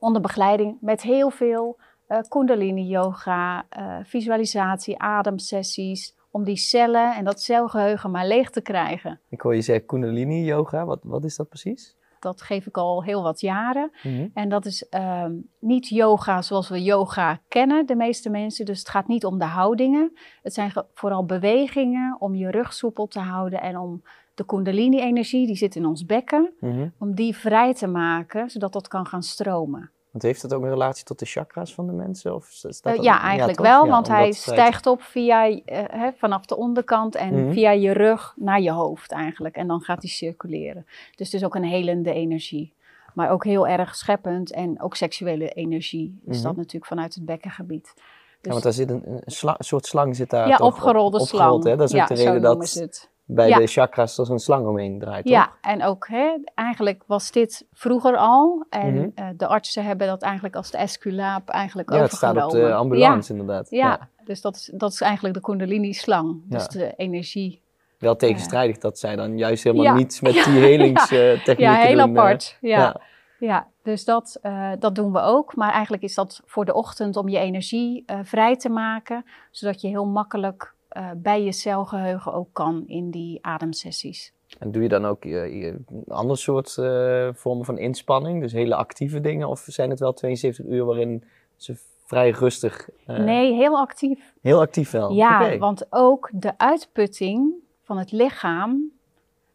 [0.04, 6.14] Onder begeleiding met heel veel eh kundalini yoga, eh, visualisatie, ademsessies.
[6.30, 9.20] Om die cellen en dat celgeheugen maar leeg te krijgen.
[9.28, 10.84] Ik hoor je zeggen Kundalini yoga.
[10.84, 11.96] Wat, wat is dat precies?
[12.20, 13.90] Dat geef ik al heel wat jaren.
[14.02, 14.28] Mhm.
[14.34, 18.64] En dat is ehm, niet yoga zoals we yoga kennen, de meeste mensen.
[18.64, 20.12] Dus het gaat niet om de houdingen.
[20.42, 24.02] Het zijn vooral bewegingen om je rug soepel te houden en om
[24.34, 26.88] de kundalini-energie, die zit in ons bekken, Mhm.
[26.98, 29.90] om die vrij te maken, zodat dat kan gaan stromen.
[30.14, 32.34] Want heeft dat ook een relatie tot de chakras van de mensen?
[32.34, 36.10] Of staat Eh, dat- ja, eigenlijk wel, Ja, want hij stijgt op via, eh, hè,
[36.16, 37.52] vanaf de onderkant en Mhm.
[37.52, 39.56] via je rug naar je hoofd eigenlijk.
[39.56, 40.86] En dan gaat hij circuleren.
[41.16, 42.72] Dus het is ook een helende energie.
[43.14, 46.46] Maar ook heel erg scheppend en ook seksuele energie is Mhm.
[46.46, 47.92] dat natuurlijk vanuit het bekkengebied.
[47.96, 48.02] Ja,
[48.40, 50.72] Dus, want daar zit een, een, sla- een soort slang zit daar ja, toch op-
[50.72, 51.64] opgerolde opgerold, slang.
[51.64, 51.76] Hè?
[51.76, 53.10] Dat is ook ja, de reden dat het.
[53.26, 53.58] Bij Ja.
[53.58, 55.54] de chakras er zo'n slang omheen draait, Ja, toch?
[55.60, 58.66] en ook hè, eigenlijk was dit vroeger al.
[58.70, 59.08] En Mhm.
[59.14, 62.62] eh, de artsen hebben dat eigenlijk als de esculaap eigenlijk Ja, het staat overgenomen.
[62.64, 63.70] op de ambulance inderdaad.
[63.70, 66.40] Ja, ja, dus dat is, dat is eigenlijk de kundalini-slang.
[66.44, 66.68] Dus Ja.
[66.78, 67.62] de energie.
[67.98, 69.94] Wel tegenstrijdig dat zij dan juist helemaal Ja.
[69.94, 72.16] niets met die helingstechnieken Ja, heel doen.
[72.16, 72.56] eh, apart.
[72.60, 72.78] ja.
[72.78, 73.00] ja.
[73.38, 75.56] Ja, dus dat, eh, dat doen we ook.
[75.56, 79.24] Maar eigenlijk is dat voor de ochtend om je energie eh, vrij te maken.
[79.50, 84.32] Zodat je heel makkelijk eh, bij je celgeheugen ook kan in die ademsessies.
[84.58, 88.40] En doe je dan ook eh, een ander soort eh, vormen van inspanning?
[88.40, 89.48] Dus hele actieve dingen?
[89.48, 91.24] Of zijn het wel 72 uur waarin
[91.56, 92.88] ze vrij rustig...
[93.06, 94.34] eh, nee, heel actief.
[94.40, 95.12] Heel actief wel?
[95.12, 97.52] ja, want ook de uitputting
[97.82, 98.90] van het lichaam.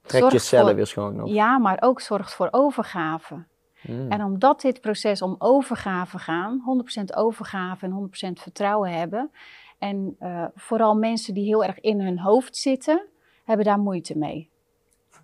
[0.01, 1.23] Trek je zorgt cellen voor- weer schoon?
[1.23, 1.29] Of?
[1.29, 3.43] Ja, maar ook zorgt voor overgave.
[3.81, 4.11] Mm.
[4.11, 6.61] En omdat dit proces om overgave gaan,
[7.01, 9.31] 100% overgave en 100% vertrouwen hebben.
[9.79, 13.01] En eh, vooral mensen die heel erg in hun hoofd zitten,
[13.43, 14.49] hebben daar moeite mee.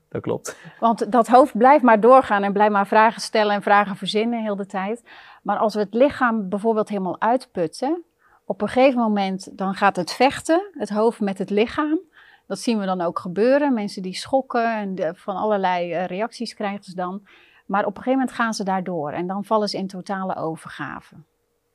[0.09, 0.57] Dat klopt.
[0.79, 4.55] Want dat hoofd blijft maar doorgaan en blijft maar vragen stellen en vragen verzinnen heel
[4.55, 5.03] de tijd.
[5.43, 8.03] Maar als we het lichaam bijvoorbeeld helemaal uitputten,
[8.45, 11.99] op een gegeven moment dan gaat het vechten, het hoofd met het lichaam.
[12.47, 13.73] Dat zien we dan ook gebeuren.
[13.73, 17.27] Mensen die schokken en de- van allerlei eh, reacties krijgen ze dan.
[17.65, 21.15] Maar op een gegeven moment gaan ze daardoor en dan vallen ze in totale overgave.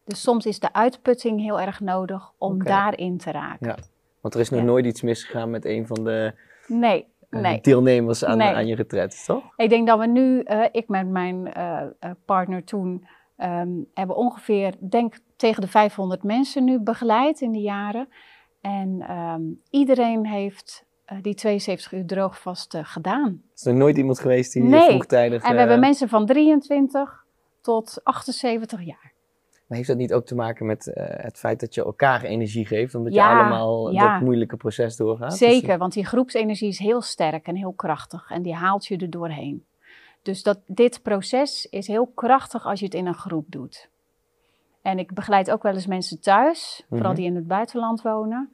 [0.04, 3.66] Dus soms is de uitputting heel erg nodig om daarin te raken.
[3.66, 3.76] Ja.
[4.20, 4.66] Want er is nog Ja.
[4.66, 6.34] nooit iets misgegaan met een van de
[6.66, 7.60] Nee, eh, nee.
[7.60, 8.54] deelnemers aan, Nee.
[8.54, 9.42] aan je retreat, toch?
[9.56, 11.86] Ik denk dat we nu, eh, ik met mijn eh,
[12.24, 18.08] partner toen, ehm, hebben ongeveer, denk tegen de 500 mensen nu begeleid in de jaren.
[18.60, 20.88] En ehm, iedereen heeft
[21.22, 23.42] die 72 uur droogvast gedaan.
[23.54, 24.88] Is er nooit iemand geweest die nee.
[24.88, 25.42] vroegtijdig...
[25.42, 27.24] En we hebben mensen van 23
[27.60, 29.12] tot 78 jaar.
[29.70, 32.66] Maar heeft dat niet ook te maken met uh, het feit dat je elkaar energie
[32.66, 34.12] geeft, omdat ja, je allemaal ja.
[34.12, 35.36] dat moeilijke proces doorgaat?
[35.36, 38.96] Zeker, dus, want die groepsenergie is heel sterk en heel krachtig en die haalt je
[38.96, 39.64] er doorheen.
[40.22, 43.90] Dus dat, dit proces is heel krachtig als je het in een groep doet.
[44.82, 46.98] En ik begeleid ook wel eens mensen thuis, mm -hmm.
[46.98, 48.52] vooral die in het buitenland wonen.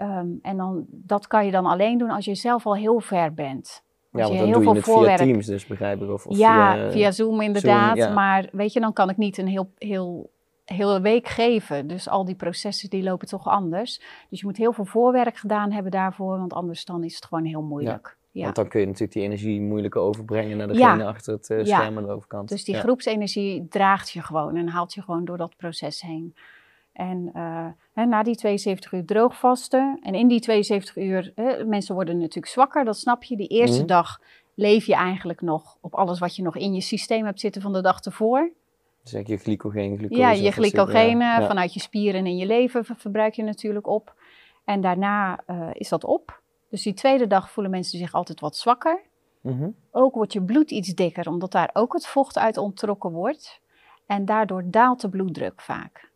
[0.00, 3.34] Um, en dan, dat kan je dan alleen doen als je zelf al heel ver
[3.34, 3.82] bent.
[4.12, 5.18] Als ja, want dan heel doe je het voorwerk...
[5.18, 6.10] via Teams dus, begrijp ik?
[6.10, 7.96] Of, of ja, via, via Zoom inderdaad.
[7.96, 8.14] Zoom, ja.
[8.14, 10.30] Maar weet je, dan kan ik niet een heel, heel,
[10.64, 11.86] hele week geven.
[11.86, 14.00] Dus al die processen die lopen toch anders.
[14.30, 17.44] Dus je moet heel veel voorwerk gedaan hebben daarvoor, want anders dan is het gewoon
[17.44, 18.16] heel moeilijk.
[18.30, 18.42] Ja.
[18.42, 21.08] Want dan kun je natuurlijk die energie moeilijker overbrengen naar degene ja.
[21.08, 22.48] achter het uh, scherm aan de overkant.
[22.48, 26.34] Dus die groepsenergie draagt je gewoon en haalt je gewoon door dat proces heen.
[26.92, 31.94] En uh, hè, na die 72 uur droogvasten en in die 72 uur, hè, mensen
[31.94, 33.36] worden natuurlijk zwakker, dat snap je.
[33.36, 33.86] Die eerste mm.
[33.86, 34.20] dag
[34.54, 37.72] leef je eigenlijk nog op alles wat je nog in je systeem hebt zitten van
[37.72, 38.50] de dag ervoor.
[39.10, 40.20] Dus je glycogeen, glucose.
[40.20, 41.46] Ja, je glycogenen ja.
[41.46, 44.14] vanuit je spieren en je lever verbruik je natuurlijk op.
[44.64, 46.42] En daarna uh, is dat op.
[46.70, 49.00] Dus die tweede dag voelen mensen zich altijd wat zwakker.
[49.40, 49.74] Mm -hmm.
[49.90, 53.60] Ook wordt je bloed iets dikker, omdat daar ook het vocht uit onttrokken wordt.
[54.06, 56.10] En daardoor daalt de bloeddruk vaak.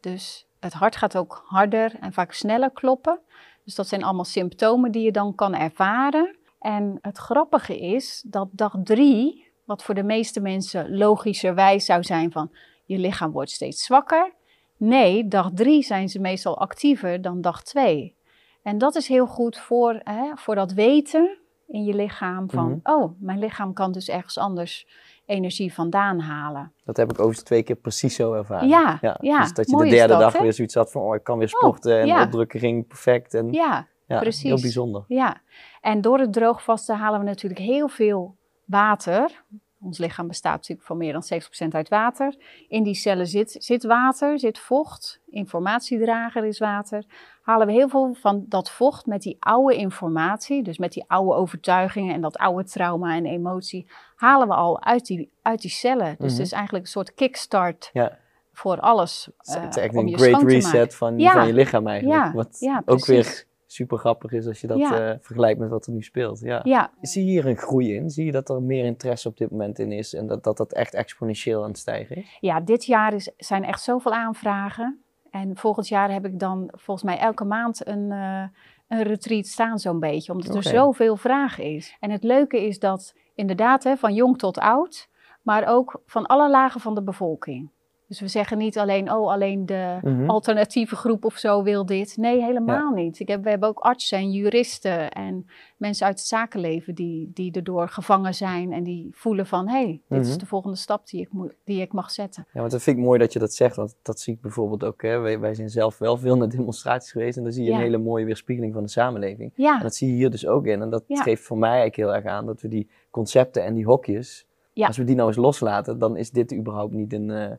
[0.00, 3.20] Dus het hart gaat ook harder en vaak sneller kloppen.
[3.64, 6.36] Dus dat zijn allemaal symptomen die je dan kan ervaren.
[6.60, 12.32] En het grappige is dat dag drie, wat voor de meeste mensen logischerwijs zou zijn
[12.32, 12.50] van
[12.84, 14.32] je lichaam wordt steeds zwakker.
[14.76, 18.16] Nee, dag drie zijn ze meestal actiever dan dag twee.
[18.62, 22.80] En dat is heel goed voor, hè, voor dat weten in je lichaam van, mm
[22.82, 22.94] -hmm.
[22.94, 24.86] oh, mijn lichaam kan dus ergens anders
[25.26, 26.72] energie vandaan halen.
[26.84, 28.68] Dat heb ik overigens twee keer precies zo ervaren.
[28.68, 29.16] Ja, ja.
[29.20, 31.38] ja dus dat je de derde dat, dag weer zoiets had van, oh, ik kan
[31.38, 32.22] weer sporten oh, en ja.
[32.22, 33.34] opdrukken ging perfect.
[33.34, 34.42] En, ja, ja, precies.
[34.42, 35.04] Heel bijzonder.
[35.08, 35.40] Ja,
[35.80, 38.37] en door het droogvasten halen we natuurlijk heel veel
[38.68, 39.44] water.
[39.80, 41.22] Ons lichaam bestaat natuurlijk van meer dan
[41.64, 42.34] 70% uit water.
[42.68, 45.20] In die cellen zit, zit water, zit vocht.
[45.26, 47.04] Informatiedrager is water.
[47.42, 51.34] Halen we heel veel van dat vocht met die oude informatie, dus met die oude
[51.34, 56.06] overtuigingen en dat oude trauma en emotie, halen we al uit die, uit die cellen.
[56.06, 56.36] Dus mm -hmm.
[56.36, 58.18] het is eigenlijk een soort kickstart ja.
[58.52, 59.30] voor alles.
[59.48, 61.32] Uh, het is echt een great reset van, ja.
[61.32, 62.24] van je lichaam eigenlijk.
[62.24, 65.10] Ja, wat ja, ook weer super grappig is als je dat ja.
[65.10, 66.40] uh, vergelijkt met wat er nu speelt.
[66.40, 66.60] Ja.
[66.64, 66.90] ja.
[67.00, 68.10] Zie je hier een groei in?
[68.10, 70.72] Zie je dat er meer interesse op dit moment in is en dat dat, dat
[70.72, 72.36] echt exponentieel aan het stijgen is?
[72.40, 75.02] Ja, dit jaar is, zijn echt zoveel aanvragen.
[75.30, 78.42] En volgend jaar heb ik dan volgens mij elke maand een, uh,
[78.88, 80.62] een retreat staan zo'n beetje, omdat okay.
[80.62, 81.96] er zoveel vraag is.
[82.00, 85.08] En het leuke is dat inderdaad hè, van jong tot oud,
[85.42, 87.70] maar ook van alle lagen van de bevolking.
[88.08, 90.30] Dus we zeggen niet alleen, oh, alleen de mm -hmm.
[90.30, 92.16] alternatieve groep of zo wil dit.
[92.16, 93.02] Nee, helemaal ja.
[93.02, 93.20] niet.
[93.20, 97.52] Ik heb, we hebben ook artsen en juristen en mensen uit het zakenleven die, die
[97.52, 100.28] erdoor gevangen zijn en die voelen van, hé, hey, dit mm -hmm.
[100.28, 102.46] is de volgende stap die ik, moet, die ik mag zetten.
[102.52, 104.84] Ja, want dat vind ik mooi dat je dat zegt, want dat zie ik bijvoorbeeld
[104.84, 105.02] ook.
[105.02, 105.18] Hè.
[105.18, 107.76] Wij, wij zijn zelf wel veel naar demonstraties geweest en dan zie je ja.
[107.76, 109.52] een hele mooie weerspiegeling van de samenleving.
[109.54, 109.76] Ja.
[109.76, 110.82] En dat zie je hier dus ook in.
[110.82, 113.84] En dat geeft voor mij eigenlijk heel erg aan dat we die concepten en die
[113.84, 117.28] hokjes, als we die nou eens loslaten, dan is dit überhaupt niet een...
[117.28, 117.56] Uh, uh,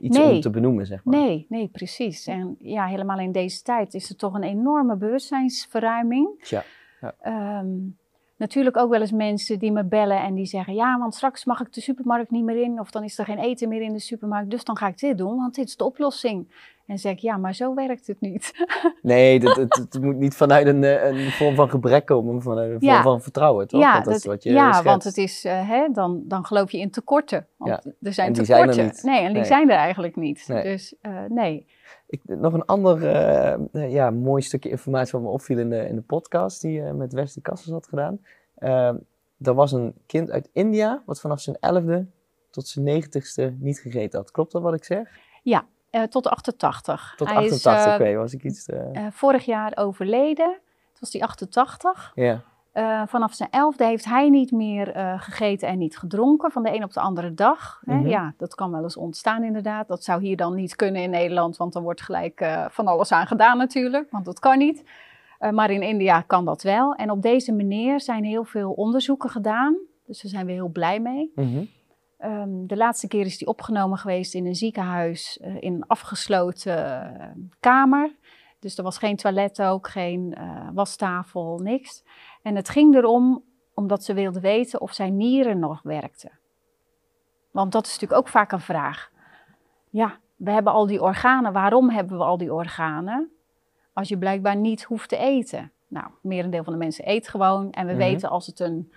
[0.00, 0.34] iets nee.
[0.34, 1.16] om te benoemen, zeg maar.
[1.16, 2.26] Nee, nee, precies.
[2.26, 6.44] En ja, helemaal in deze tijd is er toch een enorme bewustzijnsverruiming.
[6.48, 6.64] Ja.
[7.00, 7.58] ja.
[7.60, 7.96] Um,
[8.36, 11.60] natuurlijk ook wel eens mensen die me bellen en die zeggen: Ja, want straks mag
[11.60, 13.98] ik de supermarkt niet meer in, of dan is er geen eten meer in de
[13.98, 16.46] supermarkt, dus dan ga ik dit doen, want dit is de oplossing.
[16.86, 18.52] En zeg ik: Ja, maar zo werkt het niet.
[19.02, 22.70] nee, het, het, het, moet niet vanuit een, eh, een, vorm van gebrek komen, vanuit
[22.70, 23.02] een vorm ja.
[23.02, 23.80] van vertrouwen, toch?
[23.80, 24.84] Ja, want dat, is wat je ja schetst.
[24.84, 27.46] want het is, uh, hè, dan, dan geloof je in tekorten.
[27.56, 27.92] Want Ja.
[28.00, 28.74] er zijn En die tekorten.
[28.74, 29.02] zijn er niet.
[29.02, 29.44] Nee, en die Nee.
[29.44, 30.44] zijn er eigenlijk niet.
[30.48, 30.62] Nee.
[30.62, 31.66] Dus uh, nee.
[32.06, 33.02] Ik, nog een ander
[33.72, 36.92] uh, ja, mooi stukje informatie wat me opviel in de, in de podcast die je
[36.92, 38.20] met Wesley Kassels had gedaan.
[38.58, 38.92] Uh,
[39.38, 42.06] er was een kind uit India wat vanaf zijn elfde
[42.50, 44.30] tot zijn negentigste niet gegeten had.
[44.30, 45.08] Klopt dat wat ik zeg?
[45.42, 47.14] Ja, uh, tot 88.
[47.16, 48.90] Tot Hij 88, is, uh, oké, was ik iets te...
[48.92, 50.46] uh, vorig jaar overleden.
[50.92, 52.12] Toen was hij 88.
[52.14, 52.42] Ja,
[52.74, 56.74] Uh, vanaf zijn elfde heeft hij niet meer uh, gegeten en niet gedronken van de
[56.74, 57.80] een op de andere dag.
[57.84, 57.94] Hè?
[57.94, 58.06] Mhm.
[58.08, 59.88] Ja, dat kan wel eens ontstaan inderdaad.
[59.88, 63.12] Dat zou hier dan niet kunnen in Nederland, want dan wordt gelijk uh, van alles
[63.12, 64.84] aan gedaan natuurlijk, want dat kan niet.
[65.50, 66.94] Maar in India kan dat wel.
[66.94, 69.76] En op deze manier zijn heel veel onderzoeken gedaan,
[70.06, 71.32] dus daar zijn we heel blij mee.
[71.34, 71.64] mhm.
[72.24, 77.14] Um, de laatste keer is hij opgenomen geweest in een ziekenhuis, uh, in een afgesloten
[77.20, 77.26] uh,
[77.60, 78.14] kamer.
[78.58, 82.04] Dus er was geen toilet ook, geen uh, wastafel, niks.
[82.42, 86.38] En het ging erom, omdat ze wilden weten of zijn nieren nog werkten.
[87.50, 89.10] Want dat is natuurlijk ook vaak een vraag.
[89.90, 91.52] Ja, we hebben al die organen.
[91.52, 93.30] Waarom hebben we al die organen?
[93.92, 95.72] als je blijkbaar niet hoeft te eten.
[95.88, 97.70] Nou, merendeel van de mensen eet gewoon.
[97.72, 98.00] En we Mhm.
[98.02, 98.92] weten als het, een,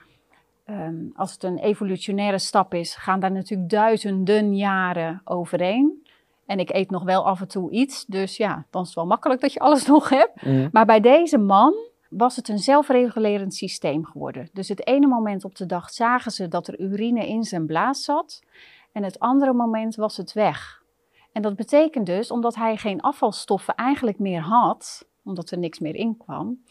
[0.66, 6.04] ehm, als het een evolutionaire stap is, gaan daar natuurlijk duizenden jaren overheen.
[6.46, 8.06] En ik eet nog wel af en toe iets.
[8.06, 10.42] Dus ja, dan is het wel makkelijk dat je alles nog hebt.
[10.42, 10.68] Mhm.
[10.72, 11.74] Maar bij deze man
[12.10, 14.50] was het een zelfregulerend systeem geworden.
[14.54, 18.04] Dus het ene moment op de dag zagen ze dat er urine in zijn blaas
[18.04, 18.44] zat.
[18.92, 20.84] En het andere moment was het weg.
[21.32, 25.96] En dat betekent dus, omdat hij geen afvalstoffen eigenlijk meer had, omdat er niks meer
[25.96, 26.64] in kwam,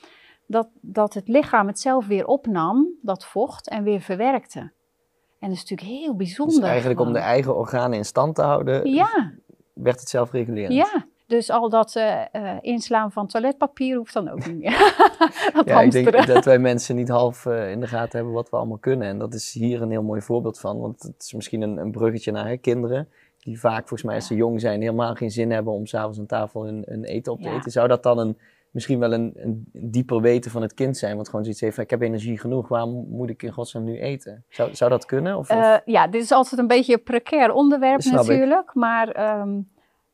[0.55, 4.61] dat, dat het lichaam het zelf weer opnam, dat vocht, en weer verwerkte.
[5.39, 6.61] En dat is natuurlijk heel bijzonder.
[6.61, 9.33] Dus eigenlijk om de eigen organen in stand te houden, Ja,
[9.73, 10.75] werd het zelfregulerend.
[10.75, 11.07] ja.
[11.27, 14.95] Dus al dat eh, eh, inslaan van toiletpapier hoeft dan ook niet meer.
[15.55, 18.51] dat Ja, ik denk dat wij mensen niet half eh, in de gaten hebben wat
[18.51, 19.09] we allemaal kunnen.
[19.09, 20.81] En dat is hier een heel mooi voorbeeld van.
[20.81, 23.09] Want het is misschien een, een bruggetje naar hè, kinderen.
[23.39, 26.27] Die vaak, volgens mij, als ze jong zijn, helemaal geen zin hebben om s'avonds aan
[26.27, 27.57] tafel een, een eten op te Ja.
[27.57, 27.71] eten.
[27.71, 28.39] Zou dat dan een,
[28.75, 31.17] misschien wel een, een dieper weten van het kind zijn?
[31.17, 33.99] Wat gewoon zoiets heeft van, ik heb energie genoeg, waarom moet ik in godsnaam nu
[34.01, 34.45] eten?
[34.49, 35.37] Zou, zou dat kunnen?
[35.39, 38.13] Of, of- Eh, ja, dit is altijd een beetje een precair onderwerp ik.
[38.13, 38.75] natuurlijk.
[38.75, 39.61] Maar ehm,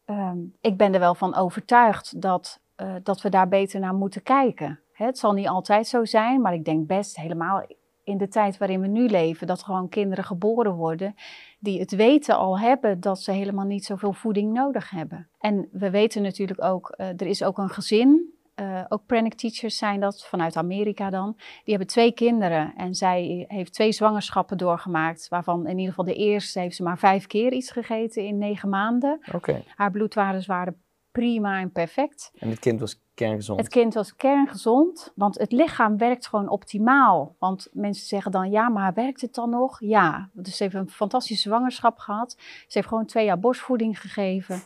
[0.04, 4.22] ehm, ik ben er wel van overtuigd dat, eh, dat we daar beter naar moeten
[4.22, 4.80] kijken.
[4.92, 7.64] Hè, het zal niet altijd zo zijn, maar ik denk best helemaal
[8.04, 11.14] in de tijd waarin we nu leven, dat gewoon kinderen geboren worden
[11.58, 15.28] die het weten al hebben dat ze helemaal niet zoveel voeding nodig hebben.
[15.38, 19.76] En we weten natuurlijk ook, eh, er is ook een gezin, eh, ook pranic teachers
[19.76, 21.32] zijn dat, vanuit Amerika dan.
[21.36, 26.14] Die hebben twee kinderen en zij heeft twee zwangerschappen doorgemaakt, waarvan in ieder geval de
[26.14, 29.20] eerste heeft ze maar vijf keer iets gegeten in negen maanden.
[29.32, 32.32] Oké, Haar bloedwaardes waren prima en perfect.
[32.38, 33.60] en het kind was kerngezond.
[33.60, 37.36] Het kind was kerngezond, want het lichaam werkt gewoon optimaal.
[37.38, 39.80] Want mensen zeggen dan, ja, maar werkt het dan nog?
[39.80, 42.36] Ja, dus ze heeft een fantastische zwangerschap gehad.
[42.38, 44.62] Ze heeft gewoon twee jaar borstvoeding gegeven.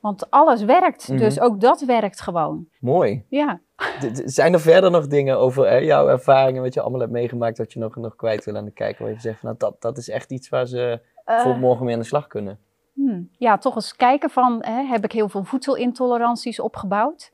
[0.00, 1.18] Want alles werkt, Mhm.
[1.18, 2.68] dus ook dat werkt gewoon.
[2.80, 3.24] Mooi.
[3.28, 3.60] Ja,
[4.24, 7.72] Zijn er verder nog dingen over hè, jouw ervaringen, wat je allemaal hebt meegemaakt, dat
[7.72, 9.04] je nog, nog kwijt wil aan de kijker?
[9.04, 11.84] Waar je zegt, van, nou, dat, dat is echt iets waar ze Eh, voor morgen
[11.84, 12.58] mee aan de slag kunnen.
[12.94, 13.28] Hmm.
[13.38, 17.32] Ja, toch eens kijken van, hè, heb ik heel veel voedselintoleranties opgebouwd?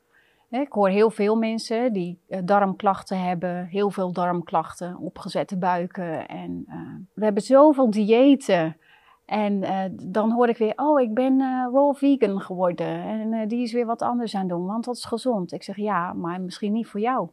[0.50, 6.28] Hè, ik hoor heel veel mensen die eh, darmklachten hebben, heel veel darmklachten, opgezette buiken.
[6.28, 6.76] En eh,
[7.14, 8.76] we hebben zoveel diëten.
[9.24, 12.86] En eh, dan hoor ik weer, oh, ik ben eh, raw vegan geworden.
[12.86, 15.52] En eh, die is weer wat anders aan het doen, want dat is gezond.
[15.52, 17.28] Ik zeg, ja, maar misschien niet voor jou.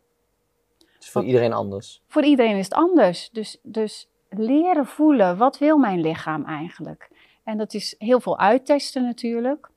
[0.78, 2.04] Het is voor iedereen anders.
[2.08, 3.30] Voor iedereen is het anders.
[3.30, 7.10] Dus, dus leren voelen, wat wil mijn lichaam eigenlijk?
[7.44, 9.70] En dat is heel veel uittesten natuurlijk,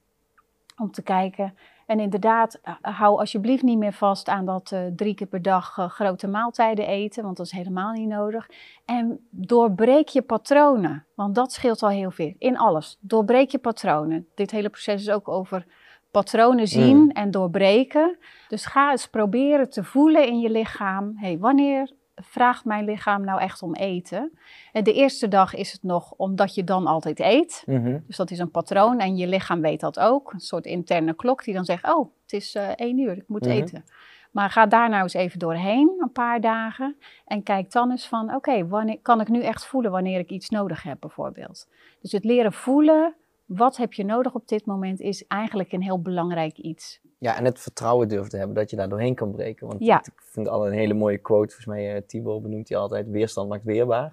[0.76, 1.54] om te kijken.
[1.86, 5.78] En inderdaad, eh, hou alsjeblieft niet meer vast aan dat eh, drie keer per dag
[5.78, 8.50] eh, grote maaltijden eten, want dat is helemaal niet nodig.
[8.84, 12.34] En doorbreek je patronen, want dat scheelt al heel veel.
[12.38, 14.26] In alles, doorbreek je patronen.
[14.34, 15.66] Dit hele proces is ook over
[16.10, 17.10] patronen zien Mm.
[17.10, 18.18] en doorbreken.
[18.48, 21.12] Dus ga eens proberen te voelen in je lichaam.
[21.16, 24.38] hey, wanneer vraagt mijn lichaam nou echt om eten?
[24.72, 27.62] En de eerste dag is het nog omdat je dan altijd eet.
[27.66, 27.98] Mhm.
[28.06, 30.32] Dus dat is een patroon en je lichaam weet dat ook.
[30.32, 33.46] Een soort interne klok die dan zegt, oh, het is eh één uur, ik moet
[33.46, 33.50] Mhm.
[33.50, 33.84] eten.
[34.30, 36.96] Maar ga daar nou eens even doorheen, een paar dagen.
[37.26, 40.50] En kijk dan eens van, oké, wanneer kan ik nu echt voelen wanneer ik iets
[40.50, 41.68] nodig heb bijvoorbeeld.
[42.00, 43.14] Dus het leren voelen,
[43.44, 47.00] wat heb je nodig op dit moment, is eigenlijk een heel belangrijk iets.
[47.18, 49.66] Ja, en het vertrouwen durven te hebben dat je daar doorheen kan breken.
[49.66, 49.98] Want Ja.
[49.98, 51.46] ik vind al een hele mooie quote.
[51.54, 54.12] Volgens mij, uh, Thibaut benoemt hij altijd, weerstand maakt weerbaar.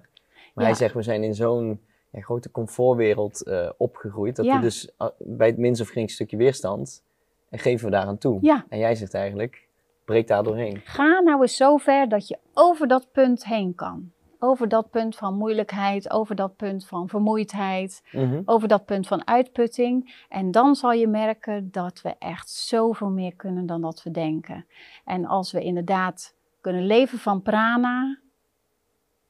[0.54, 0.70] Maar Ja.
[0.70, 4.36] hij zegt, we zijn in zo'n ja, grote comfortwereld eh, opgegroeid.
[4.36, 4.54] Dat Ja.
[4.54, 7.02] we dus uh, bij het minst of geringste stukje weerstand,
[7.48, 8.38] en geven we daaraan toe.
[8.40, 8.66] Ja.
[8.68, 9.68] En jij zegt eigenlijk,
[10.04, 10.80] breek daar doorheen.
[10.84, 14.10] Ga nou eens zo ver dat je over dat punt heen kan.
[14.44, 18.42] Over dat punt van moeilijkheid, over dat punt van vermoeidheid, Mhm.
[18.44, 20.24] over dat punt van uitputting.
[20.28, 24.66] En dan zal je merken dat we echt zoveel meer kunnen dan dat we denken.
[25.04, 28.18] En als we inderdaad kunnen leven van prana,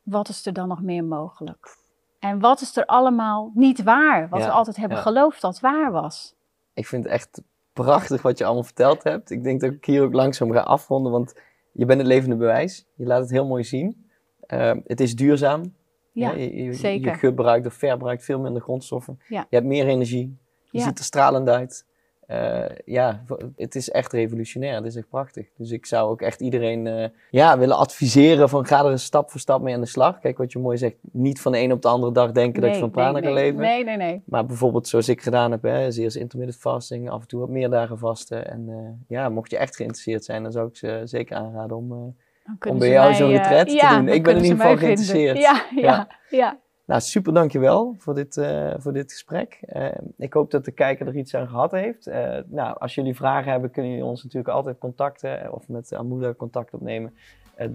[0.03, 1.77] wat is er dan nog meer mogelijk?
[2.19, 5.03] En wat is er allemaal niet waar, wat Ja, we altijd hebben ja.
[5.03, 6.35] geloofd dat waar was?
[6.75, 9.31] Ik vind het echt prachtig wat je allemaal verteld hebt.
[9.31, 11.41] Ik denk dat ik hier ook langzaam ga afronden, want
[11.73, 12.87] je bent het levende bewijs.
[12.95, 14.11] Je laat het heel mooi zien.
[14.53, 15.75] Eh, het is duurzaam.
[16.13, 17.13] Ja, je, je, zeker.
[17.13, 19.21] je gebruikt of verbruikt veel minder grondstoffen.
[19.29, 19.47] Ja.
[19.51, 20.37] Je hebt meer energie.
[20.71, 20.85] Je Ja.
[20.85, 21.87] ziet er stralend uit.
[22.27, 23.25] Eh, ja,
[23.57, 24.75] het is echt revolutionair.
[24.75, 25.47] Het is echt prachtig.
[25.57, 29.31] Dus ik zou ook echt iedereen eh, ja, willen adviseren van ga er eens stap
[29.31, 30.19] voor stap mee aan de slag.
[30.19, 32.75] Kijk wat je mooi zegt, niet van de een op de andere dag denken dat
[32.75, 33.43] je van prana nee, kan nee.
[33.43, 33.61] leven.
[33.61, 34.23] Nee, nee, nee.
[34.25, 37.71] Maar bijvoorbeeld zoals ik gedaan heb, hè, eerst intermittent fasting, af en toe wat meer
[37.71, 38.47] dagen vasten.
[38.51, 42.17] En eh, ja, mocht je echt geïnteresseerd zijn, dan zou ik ze zeker aanraden om...
[42.53, 44.09] eh, kunnen bij jou zo'n eh, retreat te ja, doen.
[44.09, 45.39] Ik ben in ieder geval geïnteresseerd.
[45.39, 46.61] Ja, ja, ja.
[46.87, 49.59] Nou, super dankjewel voor dit, uh, voor dit gesprek.
[49.77, 49.87] Uh,
[50.19, 52.11] ik hoop dat de kijker er iets aan gehad heeft.
[52.47, 56.75] Nou, als jullie vragen hebben, kunnen jullie ons natuurlijk altijd contacten of met Amuda contact
[56.75, 57.15] opnemen.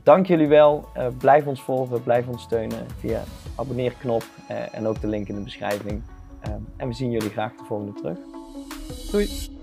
[0.03, 0.85] dank jullie wel.
[1.17, 3.23] blijf ons volgen, blijf ons steunen via
[3.55, 4.23] abonneerknop
[4.71, 6.01] en ook de link in de beschrijving.
[6.77, 8.17] en we zien jullie graag de volgende terug.
[9.11, 9.56] Doei!